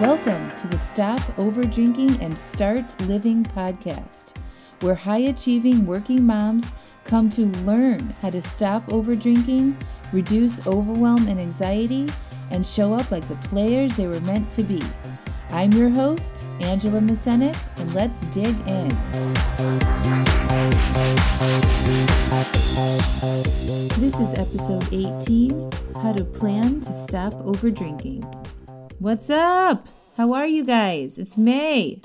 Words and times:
Welcome 0.00 0.54
to 0.54 0.68
the 0.68 0.78
Stop 0.78 1.20
Over 1.40 1.64
Drinking 1.64 2.20
and 2.22 2.38
Start 2.38 2.94
Living 3.08 3.42
podcast, 3.42 4.36
where 4.78 4.94
high 4.94 5.22
achieving 5.22 5.86
working 5.86 6.24
moms 6.24 6.70
come 7.02 7.28
to 7.30 7.46
learn 7.64 8.14
how 8.22 8.30
to 8.30 8.40
stop 8.40 8.86
overdrinking, 8.86 9.74
reduce 10.12 10.64
overwhelm 10.68 11.26
and 11.26 11.40
anxiety, 11.40 12.08
and 12.52 12.64
show 12.64 12.94
up 12.94 13.10
like 13.10 13.26
the 13.26 13.34
players 13.48 13.96
they 13.96 14.06
were 14.06 14.20
meant 14.20 14.52
to 14.52 14.62
be. 14.62 14.80
I'm 15.50 15.72
your 15.72 15.90
host, 15.90 16.44
Angela 16.60 17.00
Masenik, 17.00 17.58
and 17.78 17.92
let's 17.92 18.20
dig 18.26 18.54
in. 18.68 18.88
This 23.98 24.20
is 24.20 24.34
episode 24.34 24.86
18 24.92 25.72
How 26.00 26.12
to 26.12 26.22
Plan 26.22 26.82
to 26.82 26.92
Stop 26.92 27.34
Over 27.44 27.72
Drinking. 27.72 28.24
What's 29.00 29.30
up? 29.30 29.86
How 30.16 30.32
are 30.32 30.48
you 30.48 30.64
guys? 30.64 31.18
It's 31.18 31.36
May. 31.36 32.02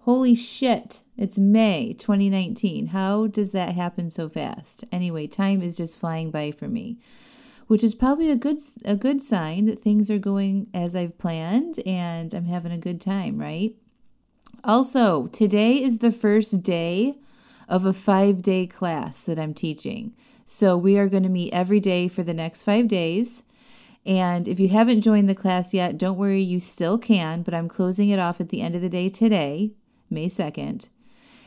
Holy 0.00 0.34
shit. 0.34 1.00
It's 1.16 1.38
May 1.38 1.94
2019. 1.94 2.88
How 2.88 3.26
does 3.26 3.52
that 3.52 3.74
happen 3.74 4.10
so 4.10 4.28
fast? 4.28 4.84
Anyway, 4.92 5.26
time 5.26 5.62
is 5.62 5.78
just 5.78 5.98
flying 5.98 6.30
by 6.30 6.50
for 6.50 6.68
me, 6.68 6.98
which 7.68 7.82
is 7.82 7.94
probably 7.94 8.30
a 8.30 8.36
good 8.36 8.58
a 8.84 8.96
good 8.96 9.22
sign 9.22 9.64
that 9.64 9.78
things 9.78 10.10
are 10.10 10.18
going 10.18 10.66
as 10.74 10.94
I've 10.94 11.16
planned 11.16 11.78
and 11.86 12.34
I'm 12.34 12.44
having 12.44 12.72
a 12.72 12.76
good 12.76 13.00
time, 13.00 13.38
right? 13.38 13.74
Also, 14.62 15.26
today 15.28 15.82
is 15.82 16.00
the 16.00 16.12
first 16.12 16.62
day 16.62 17.14
of 17.66 17.86
a 17.86 17.92
5-day 17.92 18.66
class 18.66 19.24
that 19.24 19.38
I'm 19.38 19.54
teaching. 19.54 20.12
So, 20.44 20.76
we 20.76 20.98
are 20.98 21.08
going 21.08 21.22
to 21.22 21.30
meet 21.30 21.54
every 21.54 21.80
day 21.80 22.08
for 22.08 22.22
the 22.22 22.34
next 22.34 22.64
5 22.64 22.88
days. 22.88 23.42
And 24.06 24.48
if 24.48 24.58
you 24.58 24.68
haven't 24.68 25.02
joined 25.02 25.28
the 25.28 25.34
class 25.34 25.74
yet, 25.74 25.98
don't 25.98 26.16
worry, 26.16 26.42
you 26.42 26.58
still 26.58 26.98
can, 26.98 27.42
but 27.42 27.54
I'm 27.54 27.68
closing 27.68 28.08
it 28.08 28.18
off 28.18 28.40
at 28.40 28.48
the 28.48 28.62
end 28.62 28.74
of 28.74 28.80
the 28.80 28.88
day 28.88 29.08
today, 29.08 29.72
May 30.08 30.26
2nd. 30.26 30.88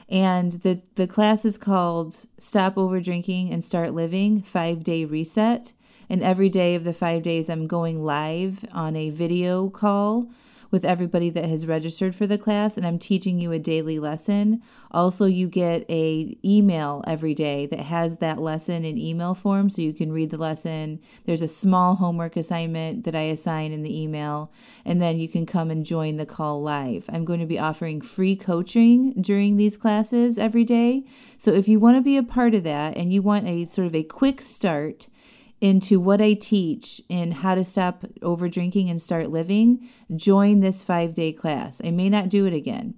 And 0.08 0.52
the, 0.54 0.82
the 0.96 1.08
class 1.08 1.46
is 1.46 1.58
called 1.58 2.26
Stop 2.38 2.78
Over 2.78 3.00
Drinking 3.00 3.52
and 3.52 3.64
Start 3.64 3.94
Living 3.94 4.42
Five 4.42 4.84
Day 4.84 5.06
Reset. 5.06 5.74
And 6.10 6.22
every 6.22 6.50
day 6.50 6.76
of 6.76 6.84
the 6.84 6.94
five 6.94 7.24
days, 7.24 7.50
I'm 7.50 7.66
going 7.66 8.04
live 8.04 8.64
on 8.74 8.96
a 8.96 9.10
video 9.10 9.70
call 9.70 10.30
with 10.74 10.84
everybody 10.84 11.30
that 11.30 11.46
has 11.46 11.68
registered 11.68 12.16
for 12.16 12.26
the 12.26 12.38
class 12.38 12.78
and 12.78 12.86
I'm 12.86 12.98
teaching 12.98 13.40
you 13.40 13.52
a 13.52 13.60
daily 13.60 14.00
lesson. 14.00 14.64
Also, 14.90 15.28
you 15.28 15.48
get 15.48 15.86
a 15.88 16.36
email 16.44 17.04
every 17.06 17.36
day 17.36 17.68
that 17.68 17.80
has 17.80 18.18
that 18.18 18.40
lesson 18.40 18.84
in 18.84 18.98
email 18.98 19.36
form 19.36 19.70
so 19.70 19.84
you 19.84 19.94
can 19.94 20.12
read 20.12 20.32
the 20.32 20.38
lesson. 20.38 21.00
There's 21.26 21.44
a 21.44 21.48
small 21.48 21.94
homework 21.94 22.36
assignment 22.38 23.04
that 23.04 23.16
I 23.16 23.22
assign 23.22 23.72
in 23.72 23.84
the 23.84 24.02
email 24.02 24.52
and 24.84 25.00
then 25.00 25.20
you 25.20 25.30
can 25.30 25.46
come 25.46 25.70
and 25.70 25.86
join 25.86 26.16
the 26.16 26.26
call 26.26 26.64
live. 26.64 27.06
I'm 27.08 27.24
going 27.24 27.40
to 27.40 27.46
be 27.46 27.60
offering 27.60 28.02
free 28.02 28.36
coaching 28.36 29.14
during 29.22 29.58
these 29.58 29.78
classes 29.78 30.40
every 30.40 30.64
day. 30.64 31.06
So 31.38 31.52
if 31.52 31.68
you 31.68 31.80
want 31.80 31.98
to 31.98 32.02
be 32.02 32.18
a 32.18 32.24
part 32.24 32.56
of 32.56 32.64
that 32.64 32.98
and 32.98 33.14
you 33.14 33.22
want 33.22 33.48
a 33.48 33.66
sort 33.66 33.86
of 33.86 33.94
a 33.94 34.02
quick 34.02 34.42
start, 34.42 35.08
into 35.64 35.98
what 35.98 36.20
I 36.20 36.34
teach 36.34 37.02
in 37.08 37.32
how 37.32 37.56
to 37.56 37.64
stop 37.64 38.04
over 38.22 38.50
drinking 38.50 38.90
and 38.90 39.02
start 39.02 39.30
living, 39.30 39.88
join 40.14 40.60
this 40.60 40.84
five 40.84 41.14
day 41.14 41.32
class. 41.32 41.82
I 41.82 41.90
may 41.90 42.10
not 42.10 42.28
do 42.28 42.46
it 42.46 42.54
again. 42.54 42.96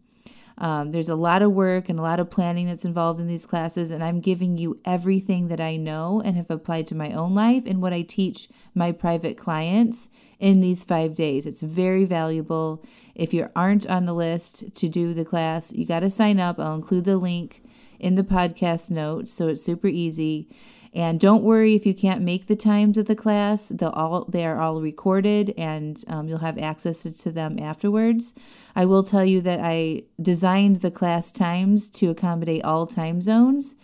Um, 0.58 0.92
there's 0.92 1.10
a 1.10 1.16
lot 1.16 1.44
of 1.44 1.52
work 1.52 1.90
and 1.90 2.00
a 2.00 2.02
lot 2.02 2.20
of 2.20 2.32
planning 2.32 2.66
that's 2.66 2.84
involved 2.84 3.20
in 3.20 3.28
these 3.28 3.46
classes, 3.46 3.92
and 3.92 4.04
I'm 4.04 4.20
giving 4.20 4.58
you 4.58 4.80
everything 4.84 5.50
that 5.50 5.62
I 5.62 5.76
know 5.76 6.24
and 6.26 6.36
have 6.38 6.50
applied 6.50 6.88
to 6.88 6.96
my 6.96 7.12
own 7.12 7.36
life 7.36 7.64
and 7.68 7.84
what 7.84 7.94
I 7.94 8.02
teach 8.02 8.50
my 8.74 8.92
private 8.92 9.38
clients 9.38 10.10
in 10.40 10.60
these 10.60 10.84
five 10.84 11.14
days. 11.14 11.46
It's 11.46 11.62
very 11.62 12.06
valuable. 12.06 12.84
If 13.14 13.32
you 13.32 13.48
aren't 13.56 13.86
on 13.86 14.06
the 14.06 14.16
list 14.16 14.76
to 14.76 14.90
do 14.90 15.14
the 15.14 15.26
class, 15.26 15.72
you 15.72 15.86
got 15.86 16.00
to 16.00 16.10
sign 16.10 16.40
up. 16.40 16.58
I'll 16.58 16.74
include 16.74 17.06
the 17.06 17.18
link 17.18 17.62
in 18.00 18.16
the 18.16 18.24
podcast 18.24 18.90
notes, 18.90 19.32
so 19.32 19.50
it's 19.50 19.62
super 19.62 19.88
easy. 19.88 20.50
And 20.96 21.20
don't 21.20 21.44
worry 21.44 21.76
if 21.76 21.86
you 21.86 21.94
can't 21.94 22.22
make 22.22 22.48
the 22.48 22.56
times 22.56 22.98
of 22.98 23.06
the 23.06 23.18
class; 23.18 23.68
they'll 23.68 23.90
all 23.90 24.24
they 24.30 24.46
are 24.46 24.62
all 24.62 24.82
recorded, 24.82 25.54
and 25.58 26.02
um, 26.08 26.30
you'll 26.30 26.38
have 26.38 26.58
access 26.58 27.04
to 27.04 27.32
them 27.32 27.60
afterwards. 27.60 28.34
I 28.78 28.86
will 28.86 29.04
tell 29.04 29.26
you 29.26 29.42
that 29.42 29.60
I 29.62 30.04
designed 30.22 30.78
the 30.78 30.92
class 30.92 31.32
times 31.32 31.90
to 31.90 32.12
accommodate 32.12 32.64
all 32.64 32.88
time 32.88 33.20
zones, 33.20 33.76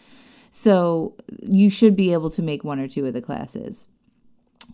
so 0.51 1.13
you 1.43 1.69
should 1.69 1.97
be 1.97 2.13
able 2.13 2.29
to 2.29 2.41
make 2.41 2.63
one 2.63 2.79
or 2.79 2.87
two 2.87 3.05
of 3.05 3.13
the 3.13 3.21
classes. 3.21 3.87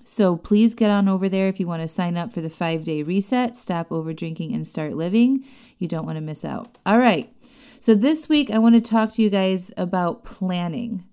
So 0.04 0.38
please 0.38 0.76
get 0.76 0.92
on 0.92 1.10
over 1.10 1.28
there 1.28 1.48
if 1.48 1.60
you 1.60 1.66
want 1.66 1.82
to 1.82 1.88
sign 1.88 2.18
up 2.18 2.32
for 2.32 2.42
the 2.42 2.52
five 2.52 2.84
day 2.84 3.02
reset, 3.02 3.58
stop 3.58 3.92
over 3.92 4.14
drinking 4.14 4.54
and 4.54 4.66
start 4.66 4.94
living. 4.94 5.44
You 5.80 5.88
don't 5.88 6.06
want 6.06 6.18
to 6.18 6.22
miss 6.22 6.46
out. 6.46 6.78
All 6.86 7.00
right. 7.00 7.34
So 7.80 7.96
this 7.96 8.30
week 8.30 8.52
I 8.52 8.60
want 8.60 8.76
to 8.76 8.82
talk 8.82 9.12
to 9.14 9.24
you 9.24 9.32
guys 9.32 9.72
about 9.76 10.24
planning 10.24 11.04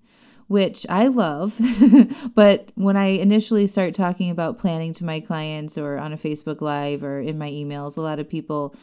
which 0.48 0.86
I 0.88 1.08
love. 1.08 1.58
but 2.34 2.70
when 2.74 2.96
I 2.96 3.06
initially 3.06 3.66
start 3.66 3.94
talking 3.94 4.30
about 4.30 4.58
planning 4.58 4.92
to 4.94 5.04
my 5.04 5.20
clients 5.20 5.78
or 5.78 5.98
on 5.98 6.12
a 6.12 6.16
Facebook 6.18 6.60
Live 6.60 7.02
or 7.02 7.20
in 7.20 7.38
my 7.38 7.50
emails, 7.50 7.96
a 7.96 8.02
lot 8.02 8.18
of 8.18 8.28
people, 8.28 8.74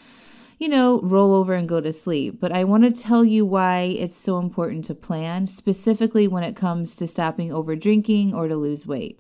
you 0.60 0.70
know, 0.70 1.00
roll 1.02 1.34
over 1.34 1.54
and 1.54 1.70
go 1.70 1.82
to 1.82 1.94
sleep. 1.94 2.40
But 2.40 2.52
I 2.52 2.64
want 2.64 2.84
to 2.84 3.02
tell 3.02 3.24
you 3.24 3.46
why 3.46 3.96
it's 3.98 4.16
so 4.16 4.40
important 4.40 4.86
to 4.86 4.96
plan, 4.96 5.48
specifically 5.48 6.28
when 6.28 6.44
it 6.44 6.56
comes 6.56 6.96
to 6.98 7.08
stopping 7.08 7.52
over 7.54 7.76
drinking 7.76 8.34
or 8.34 8.48
to 8.48 8.56
lose 8.56 8.88
weight. 8.88 9.20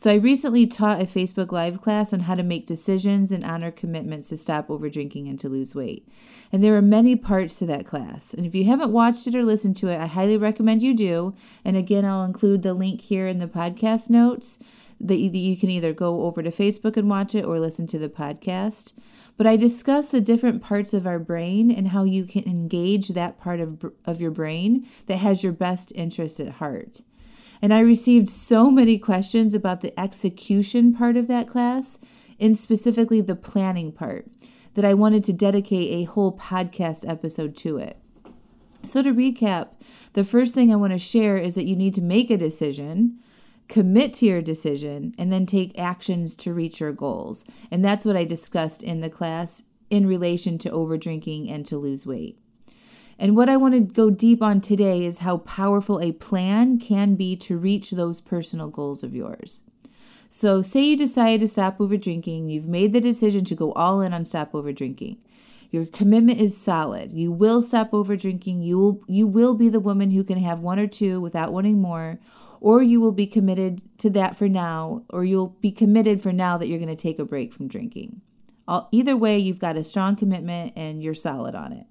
So 0.00 0.10
I 0.10 0.14
recently 0.14 0.66
taught 0.66 1.02
a 1.02 1.04
Facebook 1.04 1.52
Live 1.52 1.82
class 1.82 2.14
on 2.14 2.20
how 2.20 2.34
to 2.34 2.42
make 2.42 2.64
decisions 2.64 3.32
and 3.32 3.44
honor 3.44 3.70
commitments 3.70 4.30
to 4.30 4.38
stop 4.38 4.70
over 4.70 4.88
drinking 4.88 5.28
and 5.28 5.38
to 5.40 5.50
lose 5.50 5.74
weight. 5.74 6.08
And 6.50 6.64
there 6.64 6.74
are 6.74 6.80
many 6.80 7.16
parts 7.16 7.58
to 7.58 7.66
that 7.66 7.84
class. 7.84 8.32
And 8.32 8.46
if 8.46 8.54
you 8.54 8.64
haven't 8.64 8.92
watched 8.92 9.26
it 9.26 9.34
or 9.34 9.44
listened 9.44 9.76
to 9.76 9.88
it, 9.88 10.00
I 10.00 10.06
highly 10.06 10.38
recommend 10.38 10.82
you 10.82 10.94
do. 10.94 11.34
And 11.66 11.76
again, 11.76 12.06
I'll 12.06 12.24
include 12.24 12.62
the 12.62 12.72
link 12.72 13.02
here 13.02 13.26
in 13.26 13.40
the 13.40 13.46
podcast 13.46 14.08
notes 14.08 14.58
that 15.00 15.18
you 15.18 15.54
can 15.58 15.68
either 15.68 15.92
go 15.92 16.22
over 16.22 16.42
to 16.42 16.48
Facebook 16.48 16.96
and 16.96 17.10
watch 17.10 17.34
it 17.34 17.44
or 17.44 17.58
listen 17.58 17.86
to 17.88 17.98
the 17.98 18.08
podcast. 18.08 18.94
But 19.36 19.46
I 19.46 19.58
discuss 19.58 20.10
the 20.10 20.22
different 20.22 20.62
parts 20.62 20.94
of 20.94 21.06
our 21.06 21.18
brain 21.18 21.70
and 21.70 21.88
how 21.88 22.04
you 22.04 22.24
can 22.24 22.44
engage 22.44 23.08
that 23.08 23.38
part 23.38 23.60
of, 23.60 23.84
of 24.06 24.18
your 24.18 24.30
brain 24.30 24.86
that 25.08 25.18
has 25.18 25.44
your 25.44 25.52
best 25.52 25.92
interest 25.94 26.40
at 26.40 26.52
heart. 26.52 27.02
And 27.62 27.74
I 27.74 27.80
received 27.80 28.30
so 28.30 28.70
many 28.70 28.98
questions 28.98 29.54
about 29.54 29.80
the 29.80 29.98
execution 29.98 30.94
part 30.94 31.16
of 31.16 31.28
that 31.28 31.46
class, 31.46 31.98
and 32.38 32.56
specifically 32.56 33.20
the 33.20 33.36
planning 33.36 33.92
part, 33.92 34.26
that 34.74 34.84
I 34.84 34.94
wanted 34.94 35.24
to 35.24 35.32
dedicate 35.32 35.92
a 35.92 36.10
whole 36.10 36.36
podcast 36.36 37.08
episode 37.08 37.56
to 37.58 37.76
it. 37.76 37.98
So, 38.82 39.02
to 39.02 39.12
recap, 39.12 39.68
the 40.14 40.24
first 40.24 40.54
thing 40.54 40.72
I 40.72 40.76
want 40.76 40.92
to 40.92 40.98
share 40.98 41.36
is 41.36 41.54
that 41.54 41.66
you 41.66 41.76
need 41.76 41.92
to 41.94 42.02
make 42.02 42.30
a 42.30 42.38
decision, 42.38 43.18
commit 43.68 44.14
to 44.14 44.26
your 44.26 44.40
decision, 44.40 45.12
and 45.18 45.30
then 45.30 45.44
take 45.44 45.78
actions 45.78 46.34
to 46.36 46.54
reach 46.54 46.80
your 46.80 46.92
goals. 46.92 47.44
And 47.70 47.84
that's 47.84 48.06
what 48.06 48.16
I 48.16 48.24
discussed 48.24 48.82
in 48.82 49.00
the 49.00 49.10
class 49.10 49.64
in 49.90 50.06
relation 50.06 50.56
to 50.58 50.70
overdrinking 50.70 51.50
and 51.52 51.66
to 51.66 51.76
lose 51.76 52.06
weight. 52.06 52.38
And 53.20 53.36
what 53.36 53.50
I 53.50 53.58
want 53.58 53.74
to 53.74 53.80
go 53.80 54.08
deep 54.08 54.42
on 54.42 54.62
today 54.62 55.04
is 55.04 55.18
how 55.18 55.36
powerful 55.36 56.00
a 56.00 56.12
plan 56.12 56.78
can 56.78 57.16
be 57.16 57.36
to 57.36 57.58
reach 57.58 57.90
those 57.90 58.18
personal 58.18 58.68
goals 58.68 59.02
of 59.02 59.14
yours. 59.14 59.62
So, 60.30 60.62
say 60.62 60.84
you 60.84 60.96
decide 60.96 61.40
to 61.40 61.48
stop 61.48 61.82
over 61.82 61.98
drinking, 61.98 62.48
you've 62.48 62.68
made 62.68 62.94
the 62.94 63.00
decision 63.00 63.44
to 63.44 63.54
go 63.54 63.72
all 63.72 64.00
in 64.00 64.14
on 64.14 64.24
stop 64.24 64.54
over 64.54 64.72
drinking. 64.72 65.18
Your 65.70 65.84
commitment 65.84 66.40
is 66.40 66.56
solid. 66.56 67.12
You 67.12 67.30
will 67.30 67.60
stop 67.60 67.92
over 67.92 68.16
drinking. 68.16 68.62
You 68.62 68.78
will, 68.78 69.00
you 69.06 69.26
will 69.26 69.54
be 69.54 69.68
the 69.68 69.80
woman 69.80 70.10
who 70.10 70.24
can 70.24 70.38
have 70.38 70.60
one 70.60 70.78
or 70.78 70.86
two 70.86 71.20
without 71.20 71.52
wanting 71.52 71.78
more, 71.78 72.18
or 72.62 72.82
you 72.82 73.02
will 73.02 73.12
be 73.12 73.26
committed 73.26 73.82
to 73.98 74.08
that 74.10 74.34
for 74.34 74.48
now, 74.48 75.04
or 75.10 75.24
you'll 75.24 75.56
be 75.60 75.72
committed 75.72 76.22
for 76.22 76.32
now 76.32 76.56
that 76.56 76.68
you're 76.68 76.78
going 76.78 76.88
to 76.88 76.96
take 76.96 77.18
a 77.18 77.26
break 77.26 77.52
from 77.52 77.68
drinking. 77.68 78.22
All, 78.66 78.88
either 78.92 79.14
way, 79.14 79.36
you've 79.36 79.58
got 79.58 79.76
a 79.76 79.84
strong 79.84 80.16
commitment 80.16 80.72
and 80.74 81.02
you're 81.02 81.12
solid 81.12 81.54
on 81.54 81.74
it. 81.74 81.86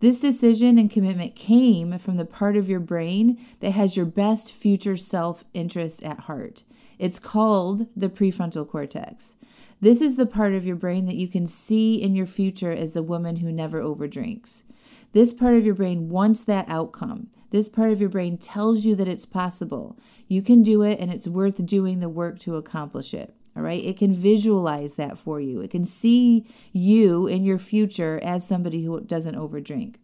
This 0.00 0.22
decision 0.22 0.78
and 0.78 0.90
commitment 0.90 1.36
came 1.36 1.98
from 1.98 2.16
the 2.16 2.24
part 2.24 2.56
of 2.56 2.70
your 2.70 2.80
brain 2.80 3.38
that 3.60 3.72
has 3.72 3.98
your 3.98 4.06
best 4.06 4.50
future 4.50 4.96
self 4.96 5.44
interest 5.52 6.02
at 6.02 6.20
heart. 6.20 6.64
It's 6.98 7.18
called 7.18 7.86
the 7.94 8.08
prefrontal 8.08 8.66
cortex. 8.66 9.36
This 9.82 10.00
is 10.00 10.16
the 10.16 10.24
part 10.24 10.54
of 10.54 10.64
your 10.64 10.76
brain 10.76 11.04
that 11.04 11.16
you 11.16 11.28
can 11.28 11.46
see 11.46 12.00
in 12.00 12.14
your 12.14 12.24
future 12.24 12.72
as 12.72 12.94
the 12.94 13.02
woman 13.02 13.36
who 13.36 13.52
never 13.52 13.80
overdrinks. 13.82 14.64
This 15.12 15.34
part 15.34 15.56
of 15.56 15.66
your 15.66 15.74
brain 15.74 16.08
wants 16.08 16.44
that 16.44 16.68
outcome. 16.68 17.28
This 17.50 17.68
part 17.68 17.92
of 17.92 18.00
your 18.00 18.10
brain 18.10 18.38
tells 18.38 18.86
you 18.86 18.94
that 18.94 19.08
it's 19.08 19.26
possible. 19.26 19.98
You 20.28 20.40
can 20.40 20.62
do 20.62 20.82
it 20.82 20.98
and 20.98 21.12
it's 21.12 21.28
worth 21.28 21.66
doing 21.66 22.00
the 22.00 22.08
work 22.08 22.38
to 22.40 22.56
accomplish 22.56 23.12
it. 23.12 23.34
All 23.60 23.66
right. 23.66 23.84
It 23.84 23.98
can 23.98 24.10
visualize 24.10 24.94
that 24.94 25.18
for 25.18 25.38
you. 25.38 25.60
It 25.60 25.70
can 25.70 25.84
see 25.84 26.46
you 26.72 27.26
in 27.26 27.44
your 27.44 27.58
future 27.58 28.18
as 28.22 28.48
somebody 28.48 28.82
who 28.82 28.98
doesn't 29.02 29.34
overdrink. 29.34 29.96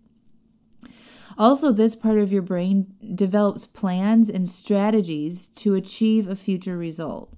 Also, 1.39 1.73
this 1.73 1.97
part 1.97 2.19
of 2.19 2.31
your 2.31 2.43
brain 2.43 2.93
develops 3.15 3.65
plans 3.65 4.29
and 4.29 4.47
strategies 4.47 5.49
to 5.49 5.75
achieve 5.75 6.29
a 6.29 6.37
future 6.37 6.77
result. 6.77 7.33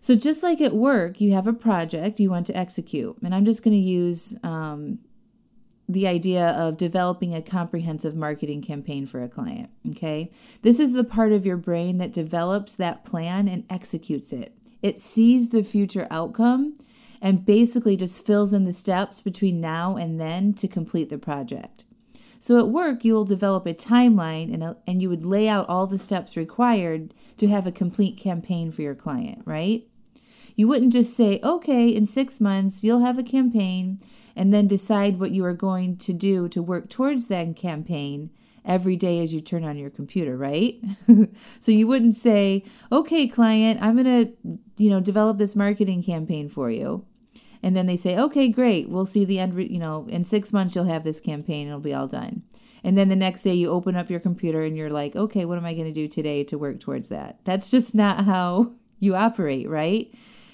So, 0.00 0.14
just 0.14 0.42
like 0.42 0.62
at 0.62 0.72
work, 0.72 1.20
you 1.20 1.34
have 1.34 1.46
a 1.46 1.52
project 1.52 2.18
you 2.18 2.30
want 2.30 2.46
to 2.46 2.56
execute. 2.56 3.18
And 3.22 3.34
I'm 3.34 3.44
just 3.44 3.62
going 3.62 3.76
to 3.76 3.78
use 3.78 4.34
um, 4.42 5.00
the 5.86 6.08
idea 6.08 6.48
of 6.52 6.78
developing 6.78 7.34
a 7.34 7.42
comprehensive 7.42 8.16
marketing 8.16 8.62
campaign 8.62 9.04
for 9.04 9.22
a 9.22 9.28
client. 9.28 9.68
Okay. 9.90 10.30
This 10.62 10.80
is 10.80 10.94
the 10.94 11.04
part 11.04 11.32
of 11.32 11.44
your 11.44 11.58
brain 11.58 11.98
that 11.98 12.14
develops 12.14 12.76
that 12.76 13.04
plan 13.04 13.48
and 13.48 13.66
executes 13.68 14.32
it. 14.32 14.56
It 14.84 15.00
sees 15.00 15.48
the 15.48 15.64
future 15.64 16.06
outcome 16.10 16.76
and 17.22 17.46
basically 17.46 17.96
just 17.96 18.26
fills 18.26 18.52
in 18.52 18.66
the 18.66 18.72
steps 18.74 19.22
between 19.22 19.58
now 19.58 19.96
and 19.96 20.20
then 20.20 20.52
to 20.52 20.68
complete 20.68 21.08
the 21.08 21.16
project. 21.16 21.86
So 22.38 22.58
at 22.58 22.68
work, 22.68 23.02
you 23.02 23.14
will 23.14 23.24
develop 23.24 23.64
a 23.64 23.72
timeline 23.72 24.52
and, 24.52 24.62
a, 24.62 24.76
and 24.86 25.00
you 25.00 25.08
would 25.08 25.24
lay 25.24 25.48
out 25.48 25.70
all 25.70 25.86
the 25.86 25.96
steps 25.96 26.36
required 26.36 27.14
to 27.38 27.48
have 27.48 27.66
a 27.66 27.72
complete 27.72 28.18
campaign 28.18 28.70
for 28.70 28.82
your 28.82 28.94
client, 28.94 29.40
right? 29.46 29.88
You 30.54 30.68
wouldn't 30.68 30.92
just 30.92 31.14
say, 31.14 31.40
okay, 31.42 31.88
in 31.88 32.04
six 32.04 32.38
months, 32.38 32.84
you'll 32.84 33.00
have 33.00 33.16
a 33.16 33.22
campaign 33.22 34.00
and 34.36 34.52
then 34.52 34.66
decide 34.66 35.18
what 35.18 35.30
you 35.30 35.46
are 35.46 35.54
going 35.54 35.96
to 35.96 36.12
do 36.12 36.46
to 36.50 36.62
work 36.62 36.90
towards 36.90 37.28
that 37.28 37.56
campaign 37.56 38.28
every 38.66 38.96
day 38.96 39.20
as 39.20 39.32
you 39.32 39.40
turn 39.40 39.64
on 39.64 39.78
your 39.78 39.90
computer, 39.90 40.36
right? 40.36 40.78
so 41.60 41.72
you 41.72 41.86
wouldn't 41.86 42.14
say, 42.14 42.64
"Okay, 42.90 43.26
client, 43.26 43.78
I'm 43.82 44.02
going 44.02 44.26
to, 44.26 44.58
you 44.76 44.90
know, 44.90 45.00
develop 45.00 45.38
this 45.38 45.56
marketing 45.56 46.02
campaign 46.02 46.48
for 46.48 46.70
you." 46.70 47.04
And 47.62 47.74
then 47.74 47.86
they 47.86 47.96
say, 47.96 48.18
"Okay, 48.18 48.48
great. 48.48 48.90
We'll 48.90 49.06
see 49.06 49.24
the 49.24 49.38
end, 49.38 49.58
you 49.70 49.78
know, 49.78 50.06
in 50.10 50.24
6 50.24 50.52
months 50.52 50.74
you'll 50.74 50.84
have 50.84 51.04
this 51.04 51.20
campaign, 51.20 51.66
it'll 51.66 51.80
be 51.80 51.94
all 51.94 52.08
done." 52.08 52.42
And 52.82 52.98
then 52.98 53.08
the 53.08 53.16
next 53.16 53.42
day 53.42 53.54
you 53.54 53.70
open 53.70 53.96
up 53.96 54.10
your 54.10 54.20
computer 54.20 54.62
and 54.62 54.76
you're 54.76 54.90
like, 54.90 55.16
"Okay, 55.16 55.46
what 55.46 55.56
am 55.56 55.64
I 55.64 55.72
going 55.72 55.86
to 55.86 55.92
do 55.92 56.06
today 56.06 56.44
to 56.44 56.58
work 56.58 56.78
towards 56.78 57.08
that?" 57.08 57.38
That's 57.44 57.70
just 57.70 57.94
not 57.94 58.26
how 58.26 58.72
you 59.00 59.14
operate, 59.14 59.68
right? 59.68 60.12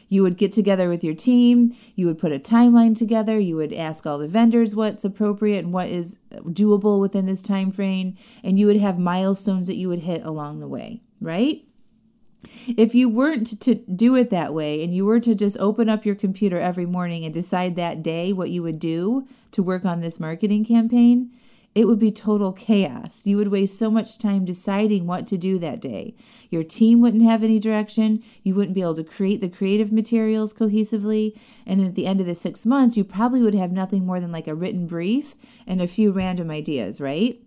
You 0.08 0.22
would 0.22 0.36
get 0.36 0.52
together 0.52 0.88
with 0.88 1.04
your 1.04 1.14
team, 1.14 1.72
you 1.94 2.06
would 2.06 2.18
put 2.18 2.32
a 2.32 2.38
timeline 2.38 2.96
together, 2.96 3.38
you 3.38 3.56
would 3.56 3.72
ask 3.72 4.06
all 4.06 4.18
the 4.18 4.26
vendors 4.28 4.74
what's 4.74 5.04
appropriate 5.04 5.64
and 5.64 5.72
what 5.72 5.88
is 5.88 6.16
doable 6.48 7.00
within 7.00 7.26
this 7.26 7.42
time 7.42 7.70
frame, 7.70 8.14
and 8.42 8.58
you 8.58 8.66
would 8.66 8.76
have 8.76 8.98
milestones 8.98 9.66
that 9.66 9.76
you 9.76 9.88
would 9.88 10.00
hit 10.00 10.24
along 10.24 10.58
the 10.58 10.68
way, 10.68 11.00
right? 11.20 11.64
If 12.76 12.94
you 12.94 13.08
weren't 13.08 13.60
to 13.60 13.74
do 13.74 14.16
it 14.16 14.30
that 14.30 14.54
way 14.54 14.82
and 14.82 14.94
you 14.94 15.04
were 15.04 15.20
to 15.20 15.34
just 15.34 15.58
open 15.58 15.88
up 15.88 16.06
your 16.06 16.14
computer 16.14 16.58
every 16.58 16.86
morning 16.86 17.24
and 17.24 17.34
decide 17.34 17.76
that 17.76 18.02
day 18.02 18.32
what 18.32 18.50
you 18.50 18.62
would 18.62 18.78
do 18.78 19.26
to 19.52 19.62
work 19.62 19.84
on 19.84 20.00
this 20.00 20.18
marketing 20.18 20.64
campaign, 20.64 21.30
it 21.74 21.86
would 21.86 22.00
be 22.00 22.10
total 22.10 22.52
chaos. 22.52 23.26
You 23.26 23.36
would 23.36 23.48
waste 23.48 23.78
so 23.78 23.90
much 23.90 24.18
time 24.18 24.44
deciding 24.44 25.06
what 25.06 25.26
to 25.28 25.38
do 25.38 25.58
that 25.60 25.80
day. 25.80 26.14
Your 26.50 26.64
team 26.64 27.00
wouldn't 27.00 27.22
have 27.22 27.44
any 27.44 27.60
direction. 27.60 28.22
You 28.42 28.56
wouldn't 28.56 28.74
be 28.74 28.82
able 28.82 28.96
to 28.96 29.04
create 29.04 29.40
the 29.40 29.48
creative 29.48 29.92
materials 29.92 30.52
cohesively. 30.52 31.38
And 31.66 31.80
at 31.80 31.94
the 31.94 32.06
end 32.06 32.20
of 32.20 32.26
the 32.26 32.34
six 32.34 32.66
months, 32.66 32.96
you 32.96 33.04
probably 33.04 33.42
would 33.42 33.54
have 33.54 33.70
nothing 33.70 34.04
more 34.04 34.18
than 34.18 34.32
like 34.32 34.48
a 34.48 34.54
written 34.54 34.86
brief 34.86 35.36
and 35.66 35.80
a 35.80 35.86
few 35.86 36.10
random 36.10 36.50
ideas, 36.50 37.00
right? 37.00 37.40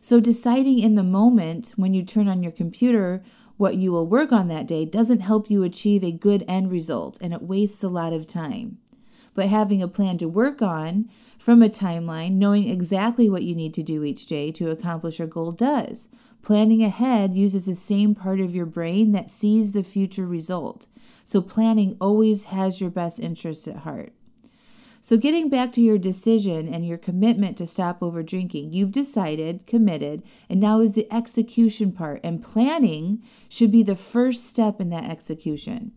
So, 0.00 0.20
deciding 0.20 0.80
in 0.80 0.94
the 0.96 1.02
moment 1.02 1.72
when 1.76 1.94
you 1.94 2.04
turn 2.04 2.28
on 2.28 2.42
your 2.42 2.52
computer 2.52 3.22
what 3.56 3.76
you 3.76 3.92
will 3.92 4.06
work 4.06 4.32
on 4.32 4.48
that 4.48 4.66
day 4.66 4.84
doesn't 4.84 5.20
help 5.20 5.50
you 5.50 5.62
achieve 5.62 6.02
a 6.02 6.12
good 6.12 6.44
end 6.48 6.70
result 6.70 7.18
and 7.20 7.32
it 7.32 7.42
wastes 7.42 7.82
a 7.82 7.88
lot 7.88 8.12
of 8.12 8.26
time 8.26 8.78
but 9.34 9.48
having 9.48 9.82
a 9.82 9.88
plan 9.88 10.16
to 10.18 10.28
work 10.28 10.62
on 10.62 11.10
from 11.38 11.62
a 11.62 11.68
timeline, 11.68 12.32
knowing 12.32 12.68
exactly 12.68 13.28
what 13.28 13.42
you 13.42 13.54
need 13.54 13.74
to 13.74 13.82
do 13.82 14.04
each 14.04 14.26
day 14.26 14.50
to 14.52 14.70
accomplish 14.70 15.18
your 15.18 15.28
goal 15.28 15.52
does. 15.52 16.08
Planning 16.42 16.82
ahead 16.82 17.34
uses 17.34 17.66
the 17.66 17.74
same 17.74 18.14
part 18.14 18.40
of 18.40 18.54
your 18.54 18.66
brain 18.66 19.12
that 19.12 19.30
sees 19.30 19.72
the 19.72 19.82
future 19.82 20.26
result. 20.26 20.86
So, 21.24 21.42
planning 21.42 21.96
always 22.00 22.44
has 22.44 22.80
your 22.80 22.90
best 22.90 23.18
interest 23.18 23.66
at 23.68 23.78
heart. 23.78 24.12
So, 25.04 25.18
getting 25.18 25.50
back 25.50 25.70
to 25.72 25.82
your 25.82 25.98
decision 25.98 26.66
and 26.66 26.86
your 26.86 26.96
commitment 26.96 27.58
to 27.58 27.66
stop 27.66 28.02
over 28.02 28.22
drinking, 28.22 28.72
you've 28.72 28.92
decided, 28.92 29.66
committed, 29.66 30.22
and 30.48 30.58
now 30.58 30.80
is 30.80 30.92
the 30.92 31.06
execution 31.12 31.92
part. 31.92 32.22
And 32.24 32.42
planning 32.42 33.22
should 33.50 33.70
be 33.70 33.82
the 33.82 33.96
first 33.96 34.46
step 34.46 34.80
in 34.80 34.88
that 34.88 35.04
execution. 35.04 35.92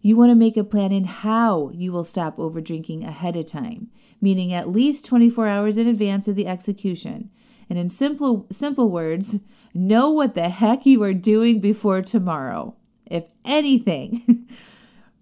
You 0.00 0.16
want 0.16 0.30
to 0.30 0.34
make 0.34 0.56
a 0.56 0.64
plan 0.64 0.92
in 0.92 1.04
how 1.04 1.70
you 1.74 1.92
will 1.92 2.04
stop 2.04 2.38
over 2.38 2.62
drinking 2.62 3.04
ahead 3.04 3.36
of 3.36 3.44
time, 3.44 3.90
meaning 4.18 4.50
at 4.50 4.70
least 4.70 5.04
24 5.04 5.46
hours 5.46 5.76
in 5.76 5.86
advance 5.86 6.26
of 6.26 6.36
the 6.36 6.46
execution. 6.46 7.28
And 7.68 7.78
in 7.78 7.90
simple 7.90 8.46
simple 8.50 8.90
words, 8.90 9.40
know 9.74 10.10
what 10.10 10.34
the 10.34 10.48
heck 10.48 10.86
you 10.86 11.02
are 11.02 11.12
doing 11.12 11.60
before 11.60 12.00
tomorrow. 12.00 12.76
If 13.04 13.24
anything. 13.44 14.48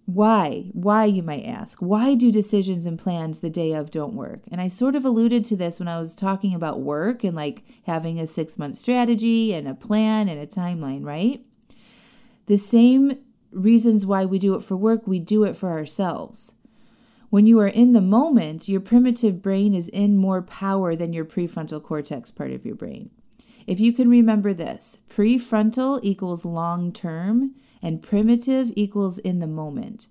Why? 0.07 0.71
Why, 0.73 1.07
you 1.07 1.23
might 1.23 1.47
ask? 1.47 1.79
Why 1.79 2.15
do 2.15 2.31
decisions 2.31 2.85
and 2.85 2.99
plans 2.99 3.39
the 3.39 3.49
day 3.49 3.73
of 3.73 3.91
don't 3.91 4.15
work? 4.15 4.43
And 4.51 4.61
I 4.61 4.69
sort 4.69 4.97
of 4.97 5.05
alluded 5.05 5.45
to 5.47 5.57
this 5.57 5.79
when 5.79 5.89
I 5.89 5.99
was 5.99 6.15
talking 6.15 6.55
about 6.55 6.81
work 6.81 7.25
and 7.25 7.35
like 7.35 7.65
having 7.85 8.21
a 8.21 8.27
six 8.27 8.59
month 8.59 8.77
strategy 8.77 9.55
and 9.55 9.67
a 9.67 9.75
plan 9.75 10.29
and 10.29 10.39
a 10.39 10.47
timeline, 10.47 11.05
right? 11.05 11.45
The 12.47 12.59
same 12.59 13.19
reasons 13.51 14.05
why 14.05 14.27
we 14.27 14.39
do 14.39 14.55
it 14.55 14.63
for 14.63 14.77
work, 14.77 15.07
we 15.07 15.19
do 15.19 15.45
it 15.45 15.57
for 15.57 15.71
ourselves. 15.71 16.55
When 17.31 17.47
you 17.47 17.59
are 17.61 17.69
in 17.69 17.93
the 17.93 18.03
moment, 18.03 18.69
your 18.69 18.81
primitive 18.81 19.41
brain 19.41 19.75
is 19.75 19.89
in 19.89 20.19
more 20.19 20.43
power 20.43 20.95
than 20.95 21.13
your 21.13 21.25
prefrontal 21.25 21.83
cortex 21.83 22.31
part 22.31 22.53
of 22.53 22.67
your 22.67 22.77
brain. 22.77 23.11
If 23.67 23.81
you 23.81 23.95
can 23.95 24.11
remember 24.11 24.53
this, 24.53 24.99
prefrontal 25.09 25.99
equals 26.03 26.45
long 26.45 26.93
term 26.93 27.55
and 27.85 28.03
primitive 28.03 28.73
equals 28.75 29.19
in 29.19 29.39
the 29.39 29.47
moment. 29.47 30.09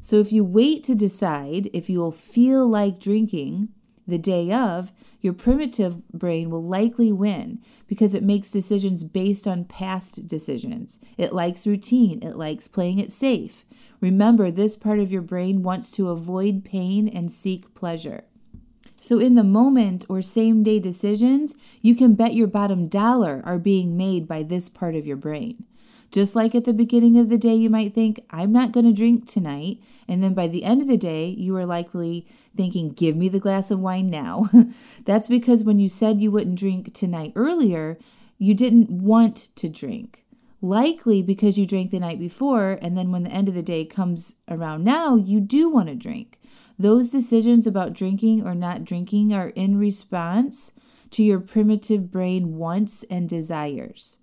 So 0.00 0.16
if 0.16 0.32
you 0.32 0.44
wait 0.44 0.84
to 0.84 0.94
decide 0.94 1.70
if 1.72 1.88
you 1.88 1.98
will 1.98 2.12
feel 2.12 2.68
like 2.68 3.00
drinking, 3.00 3.70
the 4.06 4.18
day 4.18 4.52
of, 4.52 4.92
your 5.22 5.32
primitive 5.32 6.06
brain 6.10 6.50
will 6.50 6.62
likely 6.62 7.10
win 7.10 7.58
because 7.86 8.12
it 8.12 8.22
makes 8.22 8.50
decisions 8.50 9.02
based 9.02 9.48
on 9.48 9.64
past 9.64 10.28
decisions. 10.28 11.00
It 11.16 11.32
likes 11.32 11.66
routine, 11.66 12.22
it 12.22 12.36
likes 12.36 12.68
playing 12.68 12.98
it 12.98 13.10
safe. 13.10 13.64
Remember, 14.02 14.50
this 14.50 14.76
part 14.76 14.98
of 14.98 15.10
your 15.10 15.22
brain 15.22 15.62
wants 15.62 15.90
to 15.92 16.10
avoid 16.10 16.64
pain 16.64 17.08
and 17.08 17.32
seek 17.32 17.74
pleasure. 17.74 18.24
So, 18.96 19.18
in 19.18 19.34
the 19.34 19.44
moment 19.44 20.04
or 20.08 20.22
same 20.22 20.62
day 20.62 20.78
decisions, 20.78 21.54
you 21.80 21.94
can 21.94 22.14
bet 22.14 22.34
your 22.34 22.46
bottom 22.46 22.88
dollar 22.88 23.42
are 23.44 23.58
being 23.58 23.96
made 23.96 24.28
by 24.28 24.42
this 24.42 24.68
part 24.68 24.94
of 24.94 25.06
your 25.06 25.16
brain. 25.16 25.64
Just 26.14 26.36
like 26.36 26.54
at 26.54 26.64
the 26.64 26.72
beginning 26.72 27.18
of 27.18 27.28
the 27.28 27.36
day, 27.36 27.56
you 27.56 27.68
might 27.68 27.92
think, 27.92 28.24
I'm 28.30 28.52
not 28.52 28.70
going 28.70 28.86
to 28.86 28.92
drink 28.92 29.26
tonight. 29.26 29.80
And 30.06 30.22
then 30.22 30.32
by 30.32 30.46
the 30.46 30.62
end 30.62 30.80
of 30.80 30.86
the 30.86 30.96
day, 30.96 31.26
you 31.26 31.56
are 31.56 31.66
likely 31.66 32.24
thinking, 32.56 32.90
Give 32.90 33.16
me 33.16 33.28
the 33.28 33.40
glass 33.40 33.72
of 33.72 33.80
wine 33.80 34.10
now. 34.10 34.48
That's 35.04 35.26
because 35.26 35.64
when 35.64 35.80
you 35.80 35.88
said 35.88 36.22
you 36.22 36.30
wouldn't 36.30 36.56
drink 36.56 36.94
tonight 36.94 37.32
earlier, 37.34 37.98
you 38.38 38.54
didn't 38.54 38.90
want 38.90 39.48
to 39.56 39.68
drink. 39.68 40.24
Likely 40.62 41.20
because 41.20 41.58
you 41.58 41.66
drank 41.66 41.90
the 41.90 41.98
night 41.98 42.20
before, 42.20 42.78
and 42.80 42.96
then 42.96 43.10
when 43.10 43.24
the 43.24 43.32
end 43.32 43.48
of 43.48 43.56
the 43.56 43.60
day 43.60 43.84
comes 43.84 44.36
around 44.48 44.84
now, 44.84 45.16
you 45.16 45.40
do 45.40 45.68
want 45.68 45.88
to 45.88 45.96
drink. 45.96 46.38
Those 46.78 47.10
decisions 47.10 47.66
about 47.66 47.92
drinking 47.92 48.46
or 48.46 48.54
not 48.54 48.84
drinking 48.84 49.32
are 49.34 49.48
in 49.48 49.78
response 49.78 50.74
to 51.10 51.24
your 51.24 51.40
primitive 51.40 52.12
brain 52.12 52.56
wants 52.56 53.02
and 53.10 53.28
desires. 53.28 54.18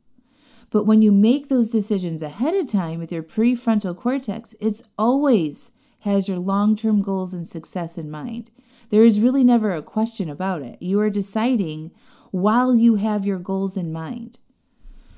But 0.71 0.85
when 0.85 1.01
you 1.01 1.11
make 1.11 1.49
those 1.49 1.69
decisions 1.69 2.21
ahead 2.21 2.55
of 2.55 2.67
time 2.67 2.97
with 2.97 3.11
your 3.11 3.23
prefrontal 3.23 3.95
cortex, 3.95 4.55
it's 4.59 4.81
always 4.97 5.73
has 5.99 6.27
your 6.27 6.39
long 6.39 6.75
term 6.75 7.01
goals 7.01 7.33
and 7.33 7.47
success 7.47 7.97
in 7.97 8.09
mind. 8.09 8.49
There 8.89 9.03
is 9.03 9.19
really 9.19 9.43
never 9.43 9.71
a 9.71 9.81
question 9.81 10.29
about 10.29 10.61
it. 10.63 10.81
You 10.81 10.99
are 11.01 11.09
deciding 11.09 11.91
while 12.31 12.73
you 12.73 12.95
have 12.95 13.25
your 13.25 13.37
goals 13.37 13.77
in 13.77 13.91
mind. 13.91 14.39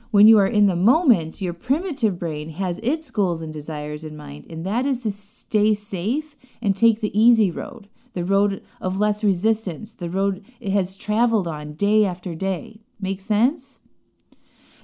When 0.10 0.28
you 0.28 0.38
are 0.40 0.48
in 0.48 0.66
the 0.66 0.76
moment, 0.76 1.42
your 1.42 1.54
primitive 1.54 2.20
brain 2.20 2.50
has 2.50 2.80
its 2.80 3.10
goals 3.10 3.42
and 3.42 3.54
desires 3.54 4.04
in 4.04 4.18
mind, 4.18 4.46
and 4.50 4.66
that 4.66 4.86
is 4.86 5.04
to 5.04 5.12
stay 5.12 5.74
safe 5.74 6.36
and 6.62 6.76
take 6.76 7.02
the 7.02 7.20
easy 7.20 7.50
road, 7.50 7.90
the 8.14 8.26
road 8.26 8.64
of 8.80 9.00
less 9.00 9.24
resistance, 9.24 9.94
the 9.94 10.10
road 10.10 10.46
it 10.60 10.72
has 10.72 10.96
traveled 10.96 11.48
on 11.48 11.74
day 11.74 12.06
after 12.06 12.36
day. 12.36 12.82
Make 13.00 13.22
sense? 13.22 13.80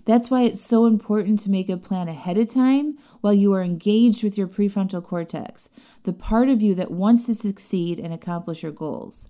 That's 0.10 0.32
why 0.32 0.42
it's 0.42 0.60
so 0.60 0.88
important 0.88 1.38
to 1.42 1.52
make 1.52 1.70
a 1.70 1.78
plan 1.78 2.08
ahead 2.08 2.40
of 2.40 2.48
time 2.48 2.98
while 3.22 3.32
you 3.32 3.54
are 3.54 3.62
engaged 3.62 4.24
with 4.24 4.40
your 4.40 4.48
prefrontal 4.48 5.04
cortex, 5.04 5.70
the 6.02 6.14
part 6.14 6.50
of 6.50 6.64
you 6.64 6.74
that 6.74 6.90
wants 6.90 7.28
to 7.28 7.36
succeed 7.36 8.00
and 8.00 8.12
accomplish 8.12 8.64
your 8.64 8.72
goals. 8.72 9.30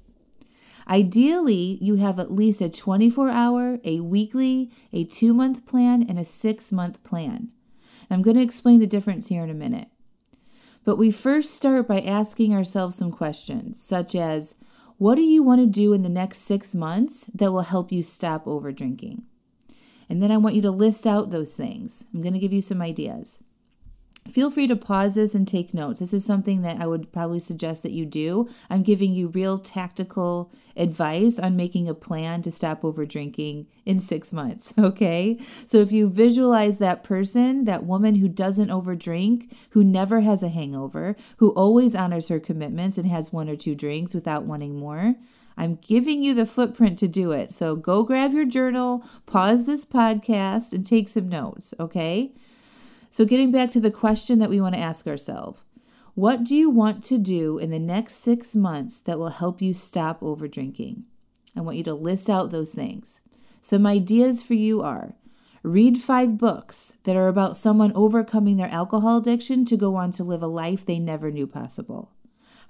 Ideally, 0.88 1.80
you 1.82 1.96
have 1.96 2.18
at 2.18 2.32
least 2.32 2.62
a 2.62 2.70
24 2.70 3.28
hour, 3.28 3.80
a 3.84 4.00
weekly, 4.00 4.72
a 4.94 5.04
two 5.04 5.34
month 5.34 5.66
plan, 5.66 6.06
and 6.08 6.18
a 6.18 6.24
six 6.24 6.72
month 6.72 7.04
plan. 7.04 7.50
I'm 8.10 8.22
going 8.22 8.38
to 8.38 8.42
explain 8.42 8.80
the 8.80 8.88
difference 8.88 9.28
here 9.28 9.44
in 9.44 9.50
a 9.50 9.54
minute. 9.54 9.90
But 10.86 10.96
we 10.96 11.12
first 11.12 11.56
start 11.56 11.90
by 11.90 12.00
asking 12.00 12.54
ourselves 12.54 12.96
some 12.96 13.12
questions, 13.12 13.84
such 13.84 14.16
as 14.16 14.56
What 14.98 15.16
do 15.16 15.24
you 15.24 15.44
want 15.44 15.60
to 15.60 15.68
do 15.68 15.92
in 15.92 16.04
the 16.04 16.10
next 16.10 16.38
six 16.38 16.74
months 16.74 17.26
that 17.36 17.52
will 17.52 17.64
help 17.64 17.92
you 17.92 18.02
stop 18.02 18.48
over 18.48 18.72
drinking? 18.72 19.26
And 20.10 20.22
then 20.22 20.32
I 20.32 20.38
want 20.38 20.56
you 20.56 20.62
to 20.64 20.72
list 20.72 21.06
out 21.06 21.30
those 21.30 21.56
things. 21.56 22.08
I'm 22.14 22.22
going 22.22 22.34
to 22.34 22.40
give 22.40 22.54
you 22.54 22.62
some 22.62 22.82
ideas. 22.82 23.44
feel 24.28 24.52
free 24.52 24.68
to 24.68 24.76
pause 24.76 25.16
this 25.16 25.34
and 25.34 25.48
take 25.48 25.74
notes. 25.74 26.00
This 26.00 26.14
is 26.14 26.24
something 26.26 26.62
that 26.62 26.80
I 26.80 26.86
would 26.86 27.12
probably 27.12 27.40
suggest 27.40 27.82
that 27.84 27.94
you 27.94 28.06
do. 28.06 28.48
I'm 28.70 28.84
giving 28.84 29.14
you 29.14 29.30
real 29.30 29.58
tactical 29.58 30.52
advice 30.76 31.40
on 31.40 31.56
making 31.56 31.88
a 31.88 31.96
plan 31.96 32.42
to 32.44 32.52
stop 32.52 32.84
over 32.86 33.06
drinking 33.06 33.68
in 33.86 33.98
six 34.00 34.32
months. 34.34 34.74
Okay. 34.90 35.40
So 35.66 35.78
if 35.78 35.92
you 35.92 36.10
visualize 36.10 36.78
that 36.80 37.04
person, 37.04 37.66
that 37.66 37.86
woman 37.86 38.16
who 38.16 38.28
doesn't 38.28 38.70
overdrink, 38.70 39.56
who 39.72 39.84
never 39.84 40.22
has 40.22 40.42
a 40.44 40.50
hangover, 40.50 41.16
who 41.38 41.52
always 41.52 41.96
honors 41.96 42.28
her 42.28 42.40
commitments 42.40 42.98
and 42.98 43.08
has 43.08 43.32
one 43.32 43.50
or 43.50 43.56
two 43.56 43.76
drinks 43.76 44.14
without 44.16 44.44
wanting 44.46 44.76
more, 44.76 45.16
I'm 45.60 45.76
giving 45.76 46.24
you 46.24 46.34
the 46.34 46.46
footprint 46.46 46.98
to 47.00 47.08
do 47.10 47.32
it. 47.34 47.52
So 47.52 47.76
go 47.76 48.04
grab 48.04 48.32
your 48.32 48.46
journal, 48.46 49.04
pause 49.26 49.66
this 49.66 49.84
podcast, 49.84 50.72
and 50.72 50.86
take 50.86 51.10
some 51.10 51.28
notes. 51.28 51.74
Okay. 51.78 52.34
So, 53.12 53.26
getting 53.26 53.52
back 53.52 53.72
to 53.72 53.82
the 53.82 53.92
question 53.92 54.40
that 54.40 54.50
we 54.50 54.62
want 54.62 54.76
to 54.76 54.82
ask 54.82 55.06
ourselves 55.06 55.64
what 56.16 56.44
do 56.44 56.56
you 56.56 56.70
want 56.70 57.04
to 57.06 57.18
do 57.18 57.58
in 57.58 57.72
the 57.72 57.80
next 57.80 58.16
six 58.16 58.56
months 58.56 59.00
that 59.02 59.20
will 59.20 59.30
help 59.30 59.62
you 59.62 59.74
stop 59.74 60.24
over 60.24 60.48
drinking? 60.48 61.04
I 61.56 61.62
want 61.62 61.76
you 61.76 61.84
to 61.86 61.94
list 61.94 62.30
out 62.30 62.52
those 62.52 62.74
things. 62.74 63.22
Some 63.60 63.86
ideas 63.86 64.42
for 64.42 64.54
you 64.54 64.82
are 64.82 65.16
read 65.62 65.98
five 65.98 66.38
books 66.38 66.94
that 67.04 67.18
are 67.18 67.28
about 67.28 67.58
someone 67.58 67.92
overcoming 67.96 68.56
their 68.56 68.70
alcohol 68.70 69.18
addiction 69.18 69.66
to 69.66 69.76
go 69.76 69.96
on 69.96 70.12
to 70.12 70.24
live 70.24 70.42
a 70.42 70.48
life 70.48 70.86
they 70.86 71.00
never 71.00 71.32
knew 71.32 71.48
possible. 71.48 72.12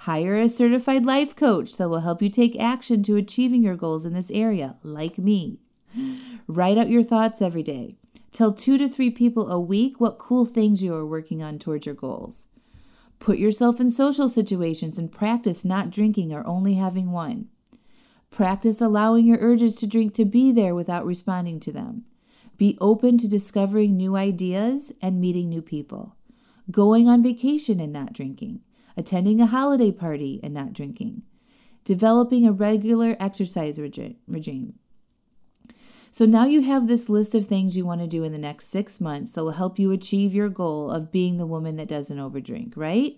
Hire 0.04 0.38
a 0.38 0.48
certified 0.48 1.06
life 1.06 1.36
coach 1.36 1.76
that 1.76 1.90
will 1.90 2.00
help 2.00 2.22
you 2.22 2.30
take 2.30 2.58
action 2.58 3.04
to 3.04 3.18
achieving 3.18 3.62
your 3.62 3.76
goals 3.76 4.06
in 4.06 4.14
this 4.14 4.32
area, 4.32 4.78
like 4.82 5.18
me. 5.18 5.60
Write 6.48 6.78
out 6.78 6.90
your 6.90 7.04
thoughts 7.04 7.42
every 7.42 7.64
day. 7.64 7.98
Tell 8.32 8.54
two 8.54 8.78
to 8.78 8.88
three 8.88 9.10
people 9.10 9.52
a 9.52 9.60
week 9.60 10.00
what 10.00 10.18
cool 10.18 10.46
things 10.46 10.82
you 10.82 10.96
are 10.96 11.06
working 11.06 11.44
on 11.44 11.60
towards 11.60 11.86
your 11.86 11.96
goals. 11.96 12.48
Put 13.20 13.40
yourself 13.40 13.82
in 13.82 13.90
social 13.90 14.30
situations 14.30 14.98
and 14.98 15.12
practice 15.12 15.66
not 15.66 15.90
drinking 15.92 16.32
or 16.32 16.48
only 16.48 16.76
having 16.76 17.12
one. 17.12 17.50
Practice 18.32 18.80
allowing 18.80 19.26
your 19.26 19.40
urges 19.42 19.76
to 19.76 19.88
drink 19.88 20.14
to 20.14 20.24
be 20.24 20.54
there 20.54 20.74
without 20.74 21.06
responding 21.06 21.60
to 21.60 21.74
them. 21.74 22.06
Be 22.56 22.78
open 22.80 23.18
to 23.18 23.28
discovering 23.28 23.98
new 23.98 24.16
ideas 24.16 24.94
and 25.02 25.20
meeting 25.20 25.50
new 25.50 25.62
people. 25.62 26.16
Going 26.72 27.10
on 27.10 27.22
vacation 27.22 27.82
and 27.82 27.92
not 27.92 28.14
drinking. 28.14 28.62
Attending 29.00 29.40
a 29.40 29.46
holiday 29.46 29.94
party 29.94 30.42
and 30.44 30.54
not 30.54 30.74
drinking. 30.74 31.22
Developing 31.86 32.46
a 32.46 32.52
regular 32.52 33.16
exercise 33.18 33.80
regime. 33.80 34.74
So 36.12 36.26
now 36.26 36.44
you 36.44 36.64
have 36.64 36.90
this 36.90 37.08
list 37.08 37.34
of 37.34 37.46
things 37.46 37.78
you 37.78 37.86
want 37.86 38.02
to 38.02 38.08
do 38.08 38.26
in 38.26 38.34
the 38.34 38.38
next 38.38 38.68
six 38.68 39.00
months 39.00 39.32
that 39.32 39.44
will 39.46 39.52
help 39.52 39.80
you 39.80 39.94
achieve 39.94 40.34
your 40.34 40.50
goal 40.50 40.92
of 40.92 41.14
being 41.14 41.38
the 41.38 41.48
woman 41.48 41.78
that 41.78 41.88
doesn't 41.88 42.18
overdrink, 42.18 42.74
right? 42.76 43.16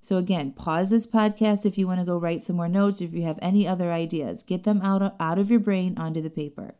So 0.00 0.16
again, 0.16 0.52
pause 0.52 0.90
this 0.90 1.08
podcast 1.08 1.66
if 1.66 1.76
you 1.76 1.88
want 1.88 1.98
to 1.98 2.06
go 2.06 2.16
write 2.16 2.40
some 2.40 2.54
more 2.54 2.68
notes, 2.68 3.00
if 3.00 3.12
you 3.12 3.22
have 3.22 3.40
any 3.42 3.66
other 3.66 3.90
ideas. 3.90 4.44
Get 4.44 4.62
them 4.62 4.80
out 4.80 5.02
of, 5.02 5.12
out 5.18 5.40
of 5.40 5.50
your 5.50 5.58
brain 5.58 5.98
onto 5.98 6.22
the 6.22 6.30
paper. 6.30 6.76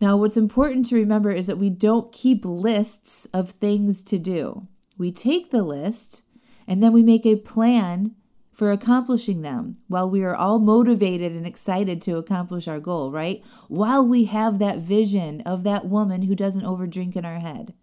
Now, 0.00 0.16
what's 0.16 0.38
important 0.38 0.86
to 0.86 0.96
remember 0.96 1.30
is 1.30 1.46
that 1.48 1.58
we 1.58 1.68
don't 1.68 2.10
keep 2.10 2.46
lists 2.46 3.26
of 3.34 3.50
things 3.50 4.02
to 4.04 4.18
do. 4.18 4.66
We 4.96 5.12
take 5.12 5.50
the 5.50 5.62
list 5.62 6.22
and 6.66 6.82
then 6.82 6.92
we 6.92 7.02
make 7.02 7.26
a 7.26 7.36
plan 7.36 8.14
for 8.52 8.70
accomplishing 8.70 9.42
them 9.42 9.76
while 9.88 10.08
we 10.08 10.22
are 10.22 10.36
all 10.36 10.58
motivated 10.58 11.32
and 11.32 11.46
excited 11.46 12.00
to 12.02 12.16
accomplish 12.16 12.68
our 12.68 12.78
goal, 12.78 13.10
right? 13.10 13.42
While 13.68 14.06
we 14.06 14.24
have 14.24 14.58
that 14.58 14.78
vision 14.78 15.40
of 15.42 15.64
that 15.64 15.86
woman 15.86 16.22
who 16.22 16.34
doesn't 16.34 16.64
overdrink 16.64 17.16
in 17.16 17.24
our 17.24 17.40
head. 17.40 17.74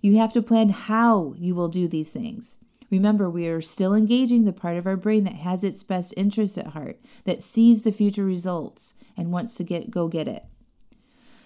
You 0.00 0.16
have 0.18 0.32
to 0.34 0.42
plan 0.42 0.68
how 0.68 1.34
you 1.36 1.54
will 1.54 1.68
do 1.68 1.88
these 1.88 2.12
things. 2.12 2.56
Remember, 2.90 3.30
we 3.30 3.46
are 3.46 3.60
still 3.60 3.94
engaging 3.94 4.44
the 4.44 4.52
part 4.52 4.76
of 4.76 4.86
our 4.86 4.96
brain 4.96 5.24
that 5.24 5.34
has 5.34 5.62
its 5.62 5.82
best 5.82 6.12
interests 6.16 6.58
at 6.58 6.68
heart, 6.68 7.00
that 7.24 7.42
sees 7.42 7.82
the 7.82 7.92
future 7.92 8.24
results 8.24 8.96
and 9.16 9.32
wants 9.32 9.54
to 9.56 9.64
get 9.64 9.90
go 9.90 10.08
get 10.08 10.26
it. 10.28 10.44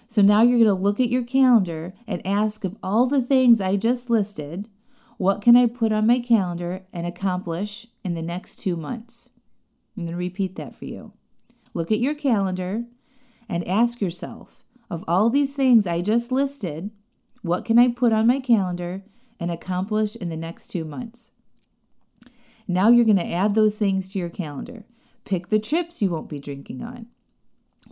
So 0.07 0.21
now 0.21 0.41
you're 0.41 0.59
going 0.59 0.65
to 0.65 0.73
look 0.73 0.99
at 0.99 1.09
your 1.09 1.23
calendar 1.23 1.93
and 2.07 2.25
ask 2.25 2.63
of 2.63 2.77
all 2.81 3.07
the 3.07 3.21
things 3.21 3.59
I 3.59 3.75
just 3.75 4.09
listed, 4.09 4.67
what 5.17 5.41
can 5.41 5.55
I 5.55 5.67
put 5.67 5.91
on 5.91 6.07
my 6.07 6.19
calendar 6.19 6.83
and 6.91 7.05
accomplish 7.05 7.87
in 8.03 8.13
the 8.13 8.21
next 8.21 8.57
two 8.57 8.75
months? 8.75 9.29
I'm 9.95 10.03
going 10.03 10.11
to 10.11 10.17
repeat 10.17 10.55
that 10.55 10.75
for 10.75 10.85
you. 10.85 11.13
Look 11.73 11.91
at 11.91 11.99
your 11.99 12.15
calendar 12.15 12.83
and 13.47 13.67
ask 13.67 14.01
yourself 14.01 14.63
of 14.89 15.03
all 15.07 15.29
these 15.29 15.55
things 15.55 15.87
I 15.87 16.01
just 16.01 16.31
listed, 16.31 16.91
what 17.41 17.65
can 17.65 17.79
I 17.79 17.89
put 17.89 18.13
on 18.13 18.27
my 18.27 18.39
calendar 18.39 19.03
and 19.39 19.51
accomplish 19.51 20.15
in 20.15 20.29
the 20.29 20.37
next 20.37 20.67
two 20.67 20.85
months? 20.85 21.31
Now 22.67 22.89
you're 22.89 23.05
going 23.05 23.17
to 23.17 23.31
add 23.31 23.53
those 23.53 23.77
things 23.77 24.11
to 24.11 24.19
your 24.19 24.29
calendar. 24.29 24.85
Pick 25.23 25.49
the 25.49 25.59
trips 25.59 26.01
you 26.01 26.09
won't 26.09 26.29
be 26.29 26.39
drinking 26.39 26.81
on. 26.81 27.07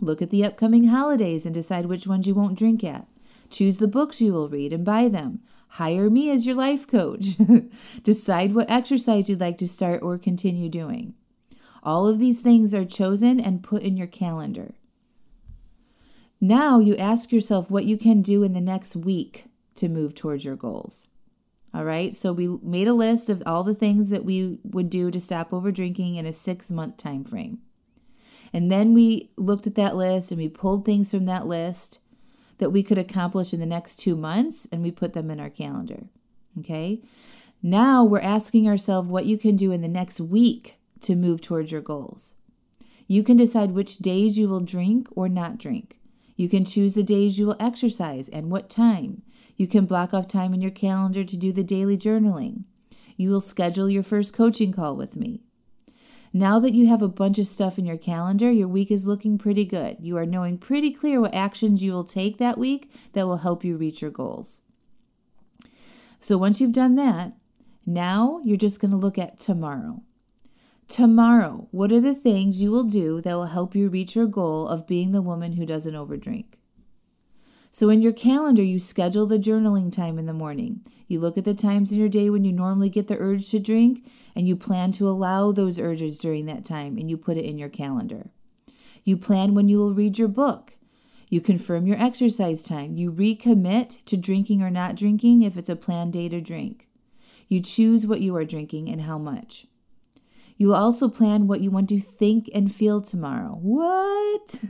Look 0.00 0.20
at 0.20 0.30
the 0.30 0.44
upcoming 0.44 0.88
holidays 0.88 1.44
and 1.44 1.54
decide 1.54 1.86
which 1.86 2.06
ones 2.06 2.26
you 2.26 2.34
won't 2.34 2.58
drink 2.58 2.82
at. 2.82 3.06
Choose 3.50 3.78
the 3.78 3.88
books 3.88 4.20
you 4.20 4.32
will 4.32 4.48
read 4.48 4.72
and 4.72 4.84
buy 4.84 5.08
them. 5.08 5.40
Hire 5.68 6.08
me 6.08 6.30
as 6.30 6.46
your 6.46 6.54
life 6.54 6.86
coach. 6.86 7.36
Decide 8.02 8.54
what 8.54 8.70
exercise 8.70 9.28
you'd 9.28 9.40
like 9.40 9.58
to 9.58 9.68
start 9.68 10.02
or 10.02 10.18
continue 10.18 10.68
doing. 10.68 11.14
All 11.82 12.06
of 12.06 12.18
these 12.18 12.40
things 12.40 12.72
are 12.74 12.84
chosen 12.84 13.40
and 13.40 13.62
put 13.62 13.82
in 13.82 13.96
your 13.96 14.06
calendar. 14.06 14.74
Now 16.40 16.78
you 16.78 16.96
ask 16.96 17.32
yourself 17.32 17.70
what 17.70 17.84
you 17.84 17.96
can 17.98 18.22
do 18.22 18.42
in 18.42 18.52
the 18.52 18.60
next 18.60 18.96
week 18.96 19.46
to 19.76 19.88
move 19.88 20.14
towards 20.14 20.44
your 20.44 20.56
goals. 20.56 21.08
All 21.74 21.84
right, 21.84 22.14
so 22.14 22.32
we 22.32 22.58
made 22.62 22.86
a 22.86 22.94
list 22.94 23.28
of 23.28 23.42
all 23.44 23.64
the 23.64 23.74
things 23.74 24.10
that 24.10 24.24
we 24.24 24.58
would 24.62 24.88
do 24.88 25.10
to 25.10 25.18
stop 25.18 25.52
over 25.52 25.72
drinking 25.72 26.14
in 26.14 26.24
a 26.24 26.32
six 26.32 26.70
month 26.70 26.96
time 26.96 27.24
frame. 27.24 27.58
And 28.52 28.70
then 28.70 28.94
we 28.94 29.30
looked 29.36 29.66
at 29.66 29.74
that 29.74 29.96
list 29.96 30.30
and 30.30 30.40
we 30.40 30.48
pulled 30.48 30.84
things 30.84 31.10
from 31.10 31.24
that 31.24 31.48
list 31.48 31.98
that 32.58 32.70
we 32.70 32.82
could 32.82 32.98
accomplish 32.98 33.52
in 33.52 33.60
the 33.60 33.66
next 33.66 33.96
two 33.96 34.16
months 34.16 34.66
and 34.70 34.82
we 34.82 34.90
put 34.90 35.12
them 35.12 35.30
in 35.30 35.40
our 35.40 35.50
calendar. 35.50 36.04
Okay. 36.58 37.02
Now 37.62 38.04
we're 38.04 38.20
asking 38.20 38.68
ourselves 38.68 39.08
what 39.08 39.26
you 39.26 39.38
can 39.38 39.56
do 39.56 39.72
in 39.72 39.80
the 39.80 39.88
next 39.88 40.20
week 40.20 40.76
to 41.00 41.16
move 41.16 41.40
towards 41.40 41.72
your 41.72 41.80
goals. 41.80 42.36
You 43.06 43.22
can 43.22 43.36
decide 43.36 43.72
which 43.72 43.98
days 43.98 44.38
you 44.38 44.48
will 44.48 44.60
drink 44.60 45.08
or 45.12 45.28
not 45.28 45.58
drink. 45.58 45.98
You 46.36 46.48
can 46.48 46.64
choose 46.64 46.94
the 46.94 47.02
days 47.02 47.38
you 47.38 47.46
will 47.46 47.56
exercise 47.60 48.28
and 48.28 48.50
what 48.50 48.68
time. 48.68 49.22
You 49.56 49.66
can 49.66 49.86
block 49.86 50.12
off 50.12 50.26
time 50.26 50.52
in 50.52 50.60
your 50.60 50.70
calendar 50.70 51.22
to 51.22 51.36
do 51.36 51.52
the 51.52 51.62
daily 51.62 51.96
journaling. 51.96 52.64
You 53.16 53.30
will 53.30 53.40
schedule 53.40 53.88
your 53.88 54.02
first 54.02 54.34
coaching 54.34 54.72
call 54.72 54.96
with 54.96 55.16
me. 55.16 55.42
Now 56.36 56.58
that 56.58 56.74
you 56.74 56.88
have 56.88 57.00
a 57.00 57.06
bunch 57.06 57.38
of 57.38 57.46
stuff 57.46 57.78
in 57.78 57.84
your 57.84 57.96
calendar, 57.96 58.50
your 58.50 58.66
week 58.66 58.90
is 58.90 59.06
looking 59.06 59.38
pretty 59.38 59.64
good. 59.64 59.98
You 60.00 60.16
are 60.16 60.26
knowing 60.26 60.58
pretty 60.58 60.90
clear 60.90 61.20
what 61.20 61.32
actions 61.32 61.80
you 61.80 61.92
will 61.92 62.02
take 62.02 62.38
that 62.38 62.58
week 62.58 62.90
that 63.12 63.28
will 63.28 63.36
help 63.36 63.62
you 63.62 63.76
reach 63.76 64.02
your 64.02 64.10
goals. 64.10 64.62
So 66.18 66.36
once 66.36 66.60
you've 66.60 66.72
done 66.72 66.96
that, 66.96 67.34
now 67.86 68.40
you're 68.42 68.56
just 68.56 68.80
going 68.80 68.90
to 68.90 68.96
look 68.96 69.16
at 69.16 69.38
tomorrow. 69.38 70.02
Tomorrow, 70.88 71.68
what 71.70 71.92
are 71.92 72.00
the 72.00 72.16
things 72.16 72.60
you 72.60 72.72
will 72.72 72.82
do 72.82 73.20
that 73.20 73.34
will 73.34 73.46
help 73.46 73.76
you 73.76 73.88
reach 73.88 74.16
your 74.16 74.26
goal 74.26 74.66
of 74.66 74.88
being 74.88 75.12
the 75.12 75.22
woman 75.22 75.52
who 75.52 75.64
doesn't 75.64 75.94
overdrink? 75.94 76.58
So, 77.74 77.90
in 77.90 78.02
your 78.02 78.12
calendar, 78.12 78.62
you 78.62 78.78
schedule 78.78 79.26
the 79.26 79.36
journaling 79.36 79.90
time 79.90 80.16
in 80.16 80.26
the 80.26 80.32
morning. 80.32 80.82
You 81.08 81.18
look 81.18 81.36
at 81.36 81.44
the 81.44 81.54
times 81.54 81.90
in 81.90 81.98
your 81.98 82.08
day 82.08 82.30
when 82.30 82.44
you 82.44 82.52
normally 82.52 82.88
get 82.88 83.08
the 83.08 83.18
urge 83.18 83.50
to 83.50 83.58
drink, 83.58 84.06
and 84.36 84.46
you 84.46 84.54
plan 84.54 84.92
to 84.92 85.08
allow 85.08 85.50
those 85.50 85.80
urges 85.80 86.20
during 86.20 86.46
that 86.46 86.64
time, 86.64 86.96
and 86.96 87.10
you 87.10 87.16
put 87.16 87.36
it 87.36 87.44
in 87.44 87.58
your 87.58 87.68
calendar. 87.68 88.30
You 89.02 89.16
plan 89.16 89.54
when 89.54 89.68
you 89.68 89.78
will 89.78 89.92
read 89.92 90.20
your 90.20 90.28
book. 90.28 90.76
You 91.28 91.40
confirm 91.40 91.84
your 91.84 92.00
exercise 92.00 92.62
time. 92.62 92.96
You 92.96 93.10
recommit 93.10 94.04
to 94.04 94.16
drinking 94.16 94.62
or 94.62 94.70
not 94.70 94.94
drinking 94.94 95.42
if 95.42 95.56
it's 95.56 95.68
a 95.68 95.74
planned 95.74 96.12
day 96.12 96.28
to 96.28 96.40
drink. 96.40 96.86
You 97.48 97.58
choose 97.58 98.06
what 98.06 98.20
you 98.20 98.36
are 98.36 98.44
drinking 98.44 98.88
and 98.88 99.00
how 99.00 99.18
much. 99.18 99.66
You 100.56 100.68
will 100.68 100.76
also 100.76 101.08
plan 101.08 101.48
what 101.48 101.60
you 101.60 101.72
want 101.72 101.88
to 101.88 101.98
think 101.98 102.48
and 102.54 102.72
feel 102.72 103.00
tomorrow. 103.00 103.58
What? 103.60 104.60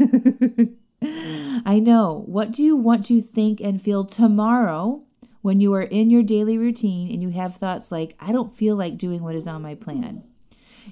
I 1.66 1.80
know. 1.80 2.24
What 2.26 2.50
do 2.52 2.64
you 2.64 2.76
want 2.76 3.04
to 3.06 3.20
think 3.20 3.60
and 3.60 3.80
feel 3.80 4.04
tomorrow 4.04 5.02
when 5.42 5.60
you 5.60 5.74
are 5.74 5.82
in 5.82 6.10
your 6.10 6.22
daily 6.22 6.56
routine 6.56 7.10
and 7.12 7.22
you 7.22 7.30
have 7.30 7.56
thoughts 7.56 7.92
like, 7.92 8.16
I 8.18 8.32
don't 8.32 8.56
feel 8.56 8.76
like 8.76 8.96
doing 8.96 9.22
what 9.22 9.34
is 9.34 9.46
on 9.46 9.62
my 9.62 9.74
plan? 9.74 10.24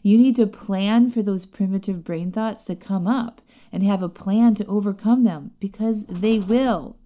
You 0.03 0.19
need 0.19 0.37
to 0.37 0.47
plan 0.47 1.11
for 1.11 1.23
those 1.23 1.47
primitive 1.47 2.05
brain 2.05 2.33
thoughts 2.33 2.65
to 2.67 2.77
come 2.77 3.07
up 3.07 3.41
and 3.71 3.83
have 3.83 4.03
a 4.03 4.09
plan 4.09 4.55
to 4.55 4.67
overcome 4.67 5.25
them 5.25 5.53
because 5.61 6.07
they 6.07 6.39
will. 6.39 6.97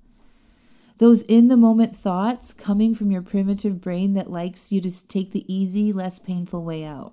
Those 0.98 1.22
in 1.22 1.48
the 1.48 1.56
moment 1.56 1.94
thoughts 1.94 2.54
coming 2.54 2.94
from 2.94 3.10
your 3.10 3.22
primitive 3.22 3.80
brain 3.80 4.14
that 4.14 4.30
likes 4.30 4.72
you 4.72 4.80
to 4.80 5.08
take 5.08 5.32
the 5.32 5.44
easy, 5.52 5.92
less 5.92 6.18
painful 6.18 6.64
way 6.64 6.84
out. 6.84 7.12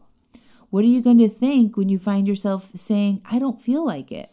What 0.69 0.85
are 0.85 0.87
you 0.87 1.01
going 1.01 1.19
to 1.19 1.29
think 1.29 1.77
when 1.77 1.89
you 1.89 1.99
find 1.99 2.27
yourself 2.27 2.71
saying, 2.73 3.21
I 3.29 3.39
don't 3.39 3.61
feel 3.61 3.85
like 3.85 4.11
it? 4.11 4.31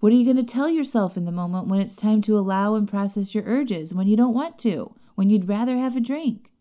What 0.00 0.12
are 0.12 0.16
you 0.16 0.24
going 0.24 0.36
to 0.36 0.44
tell 0.44 0.70
yourself 0.70 1.16
in 1.16 1.24
the 1.24 1.32
moment 1.32 1.66
when 1.66 1.80
it's 1.80 1.96
time 1.96 2.20
to 2.22 2.38
allow 2.38 2.76
and 2.76 2.86
process 2.86 3.34
your 3.34 3.42
urges 3.44 3.92
when 3.92 4.06
you 4.06 4.16
don't 4.16 4.34
want 4.34 4.56
to, 4.60 4.94
when 5.16 5.28
you'd 5.28 5.48
rather 5.48 5.76
have 5.76 5.96
a 5.96 6.00
drink? 6.00 6.52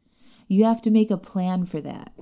You 0.48 0.63
have 0.63 0.82
to 0.84 0.91
make 0.91 1.12
a 1.12 1.17
plan 1.17 1.65
for 1.65 1.79
that. 1.82 2.13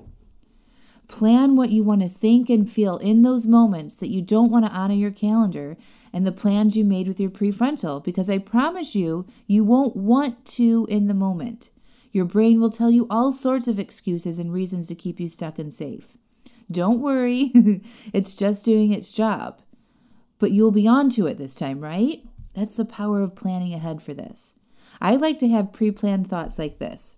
Plan 1.08 1.56
what 1.56 1.70
you 1.70 1.82
want 1.82 2.02
to 2.02 2.08
think 2.08 2.50
and 2.50 2.70
feel 2.70 2.98
in 2.98 3.22
those 3.22 3.46
moments 3.46 3.94
that 3.96 4.10
you 4.10 4.20
don't 4.20 4.50
want 4.50 4.66
to 4.66 4.72
honor 4.72 4.94
your 4.94 5.10
calendar 5.10 5.78
and 6.12 6.26
the 6.26 6.32
plans 6.32 6.76
you 6.76 6.84
made 6.84 7.08
with 7.08 7.18
your 7.18 7.30
prefrontal 7.30 8.04
because 8.04 8.28
I 8.28 8.36
promise 8.36 8.94
you, 8.94 9.26
you 9.46 9.64
won't 9.64 9.96
want 9.96 10.44
to 10.56 10.86
in 10.90 11.06
the 11.06 11.14
moment. 11.14 11.70
Your 12.12 12.26
brain 12.26 12.60
will 12.60 12.70
tell 12.70 12.90
you 12.90 13.06
all 13.08 13.32
sorts 13.32 13.68
of 13.68 13.78
excuses 13.78 14.38
and 14.38 14.52
reasons 14.52 14.88
to 14.88 14.94
keep 14.94 15.18
you 15.18 15.28
stuck 15.28 15.58
and 15.58 15.72
safe. 15.72 16.16
Don't 16.70 17.00
worry, 17.00 17.52
it's 18.12 18.36
just 18.36 18.64
doing 18.64 18.92
its 18.92 19.10
job. 19.10 19.62
But 20.38 20.52
you'll 20.52 20.72
be 20.72 20.86
on 20.86 21.10
to 21.10 21.26
it 21.26 21.38
this 21.38 21.54
time, 21.54 21.80
right? 21.80 22.22
That's 22.54 22.76
the 22.76 22.84
power 22.84 23.20
of 23.20 23.36
planning 23.36 23.74
ahead 23.74 24.02
for 24.02 24.14
this. 24.14 24.58
I 25.00 25.16
like 25.16 25.38
to 25.40 25.48
have 25.48 25.72
pre 25.72 25.90
planned 25.90 26.28
thoughts 26.28 26.58
like 26.58 26.78
this. 26.78 27.16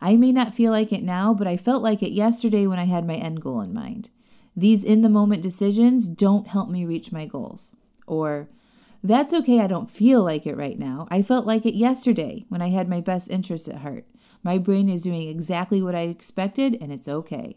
I 0.00 0.16
may 0.16 0.32
not 0.32 0.54
feel 0.54 0.72
like 0.72 0.92
it 0.92 1.02
now, 1.02 1.32
but 1.34 1.46
I 1.46 1.56
felt 1.56 1.82
like 1.82 2.02
it 2.02 2.12
yesterday 2.12 2.66
when 2.66 2.78
I 2.78 2.84
had 2.84 3.06
my 3.06 3.14
end 3.14 3.40
goal 3.40 3.60
in 3.60 3.72
mind. 3.72 4.10
These 4.56 4.84
in 4.84 5.00
the 5.00 5.08
moment 5.08 5.42
decisions 5.42 6.08
don't 6.08 6.48
help 6.48 6.68
me 6.68 6.84
reach 6.84 7.12
my 7.12 7.26
goals. 7.26 7.74
Or, 8.06 8.48
that's 9.02 9.32
okay, 9.32 9.60
I 9.60 9.66
don't 9.66 9.90
feel 9.90 10.22
like 10.22 10.46
it 10.46 10.56
right 10.56 10.78
now. 10.78 11.08
I 11.10 11.22
felt 11.22 11.46
like 11.46 11.64
it 11.64 11.74
yesterday 11.74 12.44
when 12.48 12.60
I 12.60 12.68
had 12.68 12.88
my 12.88 13.00
best 13.00 13.30
interest 13.30 13.68
at 13.68 13.80
heart. 13.80 14.04
My 14.42 14.58
brain 14.58 14.88
is 14.88 15.04
doing 15.04 15.28
exactly 15.28 15.82
what 15.82 15.94
I 15.94 16.02
expected, 16.02 16.76
and 16.80 16.92
it's 16.92 17.08
okay. 17.08 17.56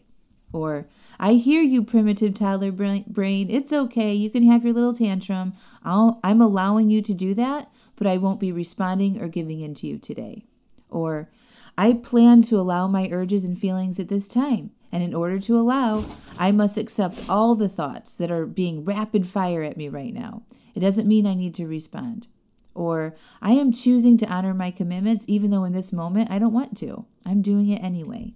Or, 0.56 0.86
I 1.20 1.34
hear 1.34 1.60
you, 1.60 1.84
primitive 1.84 2.32
toddler 2.32 2.72
brain. 2.72 3.50
It's 3.50 3.74
okay. 3.74 4.14
You 4.14 4.30
can 4.30 4.42
have 4.44 4.64
your 4.64 4.72
little 4.72 4.94
tantrum. 4.94 5.52
i 5.84 6.14
am 6.24 6.40
allowing 6.40 6.88
you 6.88 7.02
to 7.02 7.12
do 7.12 7.34
that, 7.34 7.70
but 7.94 8.06
I 8.06 8.16
won't 8.16 8.40
be 8.40 8.52
responding 8.52 9.20
or 9.20 9.28
giving 9.28 9.60
in 9.60 9.74
to 9.74 9.86
you 9.86 9.98
today. 9.98 10.46
Or, 10.88 11.28
I 11.76 11.92
plan 11.92 12.40
to 12.42 12.56
allow 12.56 12.88
my 12.88 13.10
urges 13.12 13.44
and 13.44 13.58
feelings 13.58 14.00
at 14.00 14.08
this 14.08 14.28
time. 14.28 14.70
And 14.90 15.02
in 15.02 15.14
order 15.14 15.38
to 15.40 15.58
allow, 15.58 16.06
I 16.38 16.52
must 16.52 16.78
accept 16.78 17.28
all 17.28 17.54
the 17.54 17.68
thoughts 17.68 18.16
that 18.16 18.30
are 18.30 18.46
being 18.46 18.82
rapid 18.82 19.26
fire 19.26 19.62
at 19.62 19.76
me 19.76 19.90
right 19.90 20.14
now. 20.14 20.42
It 20.74 20.80
doesn't 20.80 21.08
mean 21.08 21.26
I 21.26 21.34
need 21.34 21.54
to 21.56 21.66
respond. 21.66 22.28
Or 22.74 23.14
I 23.42 23.52
am 23.52 23.72
choosing 23.72 24.16
to 24.18 24.32
honor 24.32 24.54
my 24.54 24.70
commitments 24.70 25.26
even 25.28 25.50
though 25.50 25.64
in 25.64 25.74
this 25.74 25.92
moment 25.92 26.30
I 26.30 26.38
don't 26.38 26.54
want 26.54 26.78
to. 26.78 27.04
I'm 27.26 27.42
doing 27.42 27.68
it 27.68 27.82
anyway. 27.82 28.32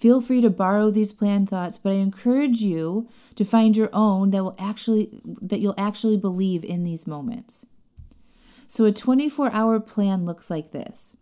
Feel 0.00 0.20
free 0.20 0.40
to 0.40 0.50
borrow 0.50 0.90
these 0.90 1.12
planned 1.12 1.48
thoughts, 1.48 1.78
but 1.78 1.92
I 1.92 1.96
encourage 1.96 2.60
you 2.60 3.08
to 3.36 3.44
find 3.44 3.76
your 3.76 3.90
own 3.92 4.30
that 4.30 4.42
will 4.42 4.56
actually 4.58 5.20
that 5.24 5.60
you'll 5.60 5.74
actually 5.78 6.16
believe 6.16 6.64
in 6.64 6.82
these 6.82 7.06
moments. 7.06 7.66
So 8.66 8.84
a 8.86 8.92
24-hour 8.92 9.80
plan 9.80 10.24
looks 10.24 10.50
like 10.50 10.72
this. 10.72 11.16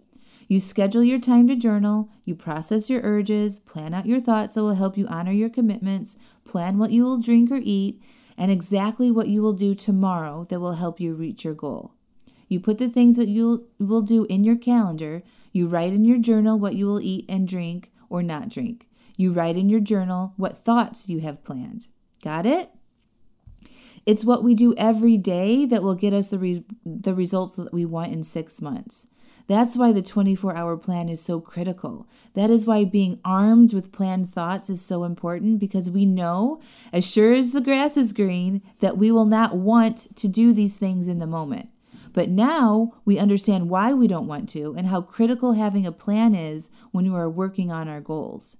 You 0.48 0.58
schedule 0.58 1.04
your 1.04 1.18
time 1.18 1.48
to 1.48 1.56
journal, 1.56 2.10
you 2.24 2.34
process 2.34 2.90
your 2.90 3.02
urges, 3.02 3.58
plan 3.58 3.94
out 3.94 4.06
your 4.06 4.20
thoughts 4.20 4.54
that 4.54 4.62
will 4.62 4.74
help 4.74 4.98
you 4.98 5.06
honor 5.06 5.32
your 5.32 5.48
commitments, 5.48 6.16
plan 6.44 6.78
what 6.78 6.90
you 6.90 7.04
will 7.04 7.18
drink 7.18 7.50
or 7.50 7.60
eat, 7.62 8.02
and 8.36 8.50
exactly 8.50 9.10
what 9.10 9.28
you 9.28 9.42
will 9.42 9.52
do 9.52 9.74
tomorrow 9.74 10.44
that 10.48 10.60
will 10.60 10.74
help 10.74 10.98
you 10.98 11.14
reach 11.14 11.44
your 11.44 11.54
goal. 11.54 11.92
You 12.48 12.58
put 12.60 12.78
the 12.78 12.88
things 12.88 13.16
that 13.16 13.28
you 13.28 13.68
will 13.78 14.02
do 14.02 14.24
in 14.24 14.44
your 14.44 14.56
calendar. 14.56 15.22
You 15.52 15.68
write 15.68 15.92
in 15.92 16.04
your 16.04 16.18
journal 16.18 16.58
what 16.58 16.74
you 16.74 16.86
will 16.86 17.00
eat 17.00 17.24
and 17.28 17.46
drink 17.46 17.90
or 18.12 18.22
not 18.22 18.50
drink. 18.50 18.86
You 19.16 19.32
write 19.32 19.56
in 19.56 19.70
your 19.70 19.80
journal 19.80 20.34
what 20.36 20.58
thoughts 20.58 21.08
you 21.08 21.20
have 21.20 21.42
planned. 21.42 21.88
Got 22.22 22.44
it? 22.44 22.70
It's 24.04 24.24
what 24.24 24.44
we 24.44 24.54
do 24.54 24.74
every 24.76 25.16
day 25.16 25.64
that 25.64 25.82
will 25.82 25.94
get 25.94 26.12
us 26.12 26.30
the, 26.30 26.38
re- 26.38 26.64
the 26.84 27.14
results 27.14 27.56
that 27.56 27.72
we 27.72 27.86
want 27.86 28.12
in 28.12 28.22
six 28.22 28.60
months. 28.60 29.06
That's 29.46 29.76
why 29.76 29.92
the 29.92 30.02
24 30.02 30.54
hour 30.54 30.76
plan 30.76 31.08
is 31.08 31.22
so 31.22 31.40
critical. 31.40 32.06
That 32.34 32.50
is 32.50 32.66
why 32.66 32.84
being 32.84 33.18
armed 33.24 33.72
with 33.72 33.92
planned 33.92 34.30
thoughts 34.30 34.68
is 34.68 34.84
so 34.84 35.04
important 35.04 35.58
because 35.58 35.90
we 35.90 36.04
know, 36.04 36.60
as 36.92 37.10
sure 37.10 37.32
as 37.32 37.52
the 37.52 37.60
grass 37.60 37.96
is 37.96 38.12
green, 38.12 38.60
that 38.80 38.98
we 38.98 39.10
will 39.10 39.24
not 39.24 39.56
want 39.56 40.14
to 40.16 40.28
do 40.28 40.52
these 40.52 40.78
things 40.78 41.08
in 41.08 41.18
the 41.18 41.26
moment. 41.26 41.70
But 42.12 42.28
now 42.28 42.94
we 43.04 43.18
understand 43.18 43.70
why 43.70 43.92
we 43.92 44.06
don't 44.06 44.26
want 44.26 44.48
to 44.50 44.74
and 44.76 44.88
how 44.88 45.00
critical 45.00 45.52
having 45.52 45.86
a 45.86 45.92
plan 45.92 46.34
is 46.34 46.70
when 46.90 47.10
we 47.10 47.18
are 47.18 47.30
working 47.30 47.70
on 47.70 47.88
our 47.88 48.00
goals. 48.00 48.58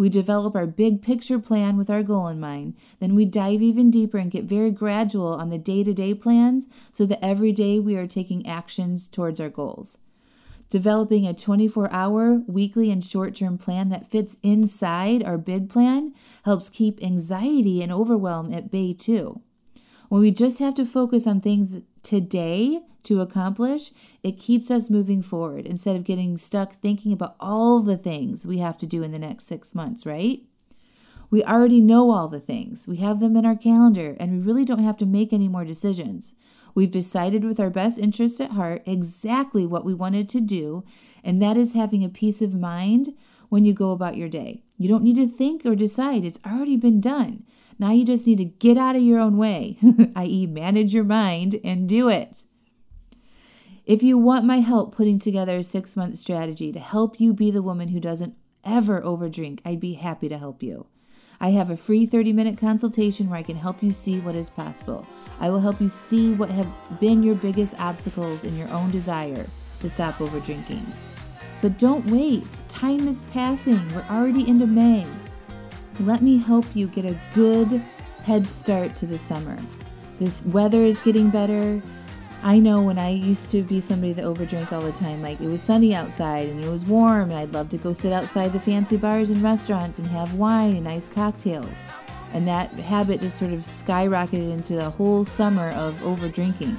We 0.00 0.08
develop 0.08 0.56
our 0.56 0.66
big 0.66 1.02
picture 1.02 1.38
plan 1.38 1.76
with 1.76 1.90
our 1.90 2.02
goal 2.02 2.28
in 2.28 2.40
mind. 2.40 2.74
Then 3.00 3.14
we 3.14 3.26
dive 3.26 3.60
even 3.60 3.90
deeper 3.90 4.16
and 4.16 4.30
get 4.30 4.44
very 4.44 4.70
gradual 4.70 5.34
on 5.34 5.50
the 5.50 5.58
day 5.58 5.84
to 5.84 5.92
day 5.92 6.14
plans 6.14 6.68
so 6.90 7.04
that 7.04 7.22
every 7.22 7.52
day 7.52 7.78
we 7.78 7.96
are 7.96 8.06
taking 8.06 8.46
actions 8.46 9.08
towards 9.08 9.40
our 9.40 9.50
goals. 9.50 9.98
Developing 10.70 11.26
a 11.26 11.34
24 11.34 11.92
hour, 11.92 12.42
weekly, 12.46 12.90
and 12.90 13.04
short 13.04 13.34
term 13.34 13.58
plan 13.58 13.88
that 13.90 14.06
fits 14.06 14.36
inside 14.42 15.22
our 15.22 15.36
big 15.36 15.68
plan 15.68 16.14
helps 16.44 16.70
keep 16.70 17.02
anxiety 17.02 17.82
and 17.82 17.92
overwhelm 17.92 18.54
at 18.54 18.70
bay 18.70 18.94
too. 18.94 19.42
When 20.08 20.22
we 20.22 20.30
just 20.30 20.60
have 20.60 20.74
to 20.76 20.86
focus 20.86 21.26
on 21.26 21.40
things 21.40 21.82
today 22.02 22.80
to 23.04 23.20
accomplish, 23.20 23.92
it 24.22 24.38
keeps 24.38 24.70
us 24.70 24.90
moving 24.90 25.22
forward 25.22 25.66
instead 25.66 25.96
of 25.96 26.04
getting 26.04 26.36
stuck 26.36 26.74
thinking 26.74 27.12
about 27.12 27.36
all 27.40 27.80
the 27.80 27.96
things 27.96 28.46
we 28.46 28.58
have 28.58 28.78
to 28.78 28.86
do 28.86 29.02
in 29.02 29.12
the 29.12 29.18
next 29.18 29.44
six 29.44 29.74
months, 29.74 30.04
right? 30.04 30.42
We 31.30 31.44
already 31.44 31.80
know 31.80 32.10
all 32.10 32.26
the 32.26 32.40
things. 32.40 32.88
We 32.88 32.96
have 32.96 33.20
them 33.20 33.36
in 33.36 33.46
our 33.46 33.54
calendar, 33.54 34.16
and 34.18 34.32
we 34.32 34.38
really 34.38 34.64
don't 34.64 34.82
have 34.82 34.96
to 34.98 35.06
make 35.06 35.32
any 35.32 35.48
more 35.48 35.64
decisions. 35.64 36.34
We've 36.74 36.90
decided 36.90 37.44
with 37.44 37.60
our 37.60 37.70
best 37.70 37.98
interest 37.98 38.40
at 38.40 38.50
heart 38.50 38.82
exactly 38.84 39.64
what 39.64 39.84
we 39.84 39.94
wanted 39.94 40.28
to 40.30 40.40
do, 40.40 40.84
and 41.22 41.40
that 41.40 41.56
is 41.56 41.74
having 41.74 42.04
a 42.04 42.08
peace 42.08 42.42
of 42.42 42.54
mind 42.54 43.10
when 43.48 43.64
you 43.64 43.72
go 43.72 43.92
about 43.92 44.16
your 44.16 44.28
day. 44.28 44.62
You 44.80 44.88
don't 44.88 45.04
need 45.04 45.16
to 45.16 45.28
think 45.28 45.66
or 45.66 45.76
decide, 45.76 46.24
it's 46.24 46.40
already 46.46 46.78
been 46.78 47.02
done. 47.02 47.44
Now 47.78 47.90
you 47.92 48.02
just 48.02 48.26
need 48.26 48.38
to 48.38 48.46
get 48.46 48.78
out 48.78 48.96
of 48.96 49.02
your 49.02 49.18
own 49.18 49.36
way, 49.36 49.76
i.e., 50.16 50.46
manage 50.46 50.94
your 50.94 51.04
mind 51.04 51.60
and 51.62 51.86
do 51.86 52.08
it. 52.08 52.44
If 53.84 54.02
you 54.02 54.16
want 54.16 54.46
my 54.46 54.60
help 54.60 54.96
putting 54.96 55.18
together 55.18 55.58
a 55.58 55.62
six 55.62 55.98
month 55.98 56.16
strategy 56.16 56.72
to 56.72 56.78
help 56.78 57.20
you 57.20 57.34
be 57.34 57.50
the 57.50 57.60
woman 57.60 57.88
who 57.88 58.00
doesn't 58.00 58.34
ever 58.64 59.02
overdrink, 59.02 59.60
I'd 59.66 59.80
be 59.80 59.92
happy 59.92 60.30
to 60.30 60.38
help 60.38 60.62
you. 60.62 60.86
I 61.42 61.50
have 61.50 61.68
a 61.68 61.76
free 61.76 62.06
30 62.06 62.32
minute 62.32 62.56
consultation 62.56 63.28
where 63.28 63.38
I 63.38 63.42
can 63.42 63.56
help 63.56 63.82
you 63.82 63.92
see 63.92 64.20
what 64.20 64.34
is 64.34 64.48
possible. 64.48 65.06
I 65.40 65.50
will 65.50 65.60
help 65.60 65.78
you 65.78 65.90
see 65.90 66.32
what 66.32 66.48
have 66.48 66.68
been 67.00 67.22
your 67.22 67.34
biggest 67.34 67.78
obstacles 67.78 68.44
in 68.44 68.56
your 68.56 68.70
own 68.70 68.90
desire 68.90 69.44
to 69.80 69.90
stop 69.90 70.22
over 70.22 70.40
drinking. 70.40 70.90
But 71.62 71.78
don't 71.78 72.06
wait, 72.10 72.58
time 72.68 73.06
is 73.06 73.22
passing. 73.22 73.86
We're 73.94 74.06
already 74.10 74.48
into 74.48 74.66
May. 74.66 75.06
Let 76.00 76.22
me 76.22 76.38
help 76.38 76.64
you 76.74 76.86
get 76.86 77.04
a 77.04 77.18
good 77.34 77.82
head 78.24 78.48
start 78.48 78.94
to 78.96 79.06
the 79.06 79.18
summer. 79.18 79.58
This 80.18 80.44
weather 80.46 80.82
is 80.82 81.00
getting 81.00 81.30
better. 81.30 81.82
I 82.42 82.58
know 82.58 82.82
when 82.82 82.98
I 82.98 83.10
used 83.10 83.50
to 83.50 83.62
be 83.62 83.80
somebody 83.82 84.14
that 84.14 84.24
overdrank 84.24 84.72
all 84.72 84.80
the 84.80 84.92
time, 84.92 85.20
like 85.20 85.40
it 85.42 85.48
was 85.48 85.62
sunny 85.62 85.94
outside 85.94 86.48
and 86.48 86.64
it 86.64 86.70
was 86.70 86.86
warm, 86.86 87.30
and 87.30 87.38
I'd 87.38 87.52
love 87.52 87.68
to 87.70 87.78
go 87.78 87.92
sit 87.92 88.14
outside 88.14 88.54
the 88.54 88.60
fancy 88.60 88.96
bars 88.96 89.30
and 89.30 89.42
restaurants 89.42 89.98
and 89.98 90.08
have 90.08 90.32
wine 90.34 90.74
and 90.74 90.84
nice 90.84 91.08
cocktails. 91.08 91.90
And 92.32 92.48
that 92.48 92.70
habit 92.78 93.20
just 93.20 93.38
sort 93.38 93.52
of 93.52 93.58
skyrocketed 93.58 94.52
into 94.52 94.74
the 94.74 94.88
whole 94.88 95.26
summer 95.26 95.70
of 95.70 96.00
overdrinking. 96.00 96.78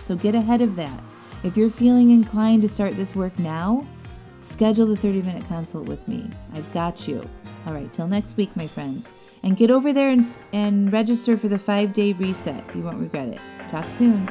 So 0.00 0.16
get 0.16 0.34
ahead 0.34 0.62
of 0.62 0.74
that. 0.74 1.00
If 1.44 1.56
you're 1.56 1.70
feeling 1.70 2.10
inclined 2.10 2.62
to 2.62 2.68
start 2.68 2.96
this 2.96 3.16
work 3.16 3.36
now, 3.38 3.84
schedule 4.38 4.86
the 4.86 4.96
30 4.96 5.22
minute 5.22 5.44
consult 5.48 5.88
with 5.88 6.06
me. 6.06 6.30
I've 6.54 6.70
got 6.72 7.08
you. 7.08 7.28
All 7.66 7.74
right, 7.74 7.92
till 7.92 8.06
next 8.06 8.36
week, 8.36 8.54
my 8.56 8.66
friends. 8.66 9.12
And 9.42 9.56
get 9.56 9.70
over 9.70 9.92
there 9.92 10.10
and, 10.10 10.22
and 10.52 10.92
register 10.92 11.36
for 11.36 11.48
the 11.48 11.58
five 11.58 11.92
day 11.92 12.12
reset. 12.12 12.64
You 12.76 12.82
won't 12.82 12.98
regret 12.98 13.28
it. 13.28 13.40
Talk 13.68 13.90
soon. 13.90 14.28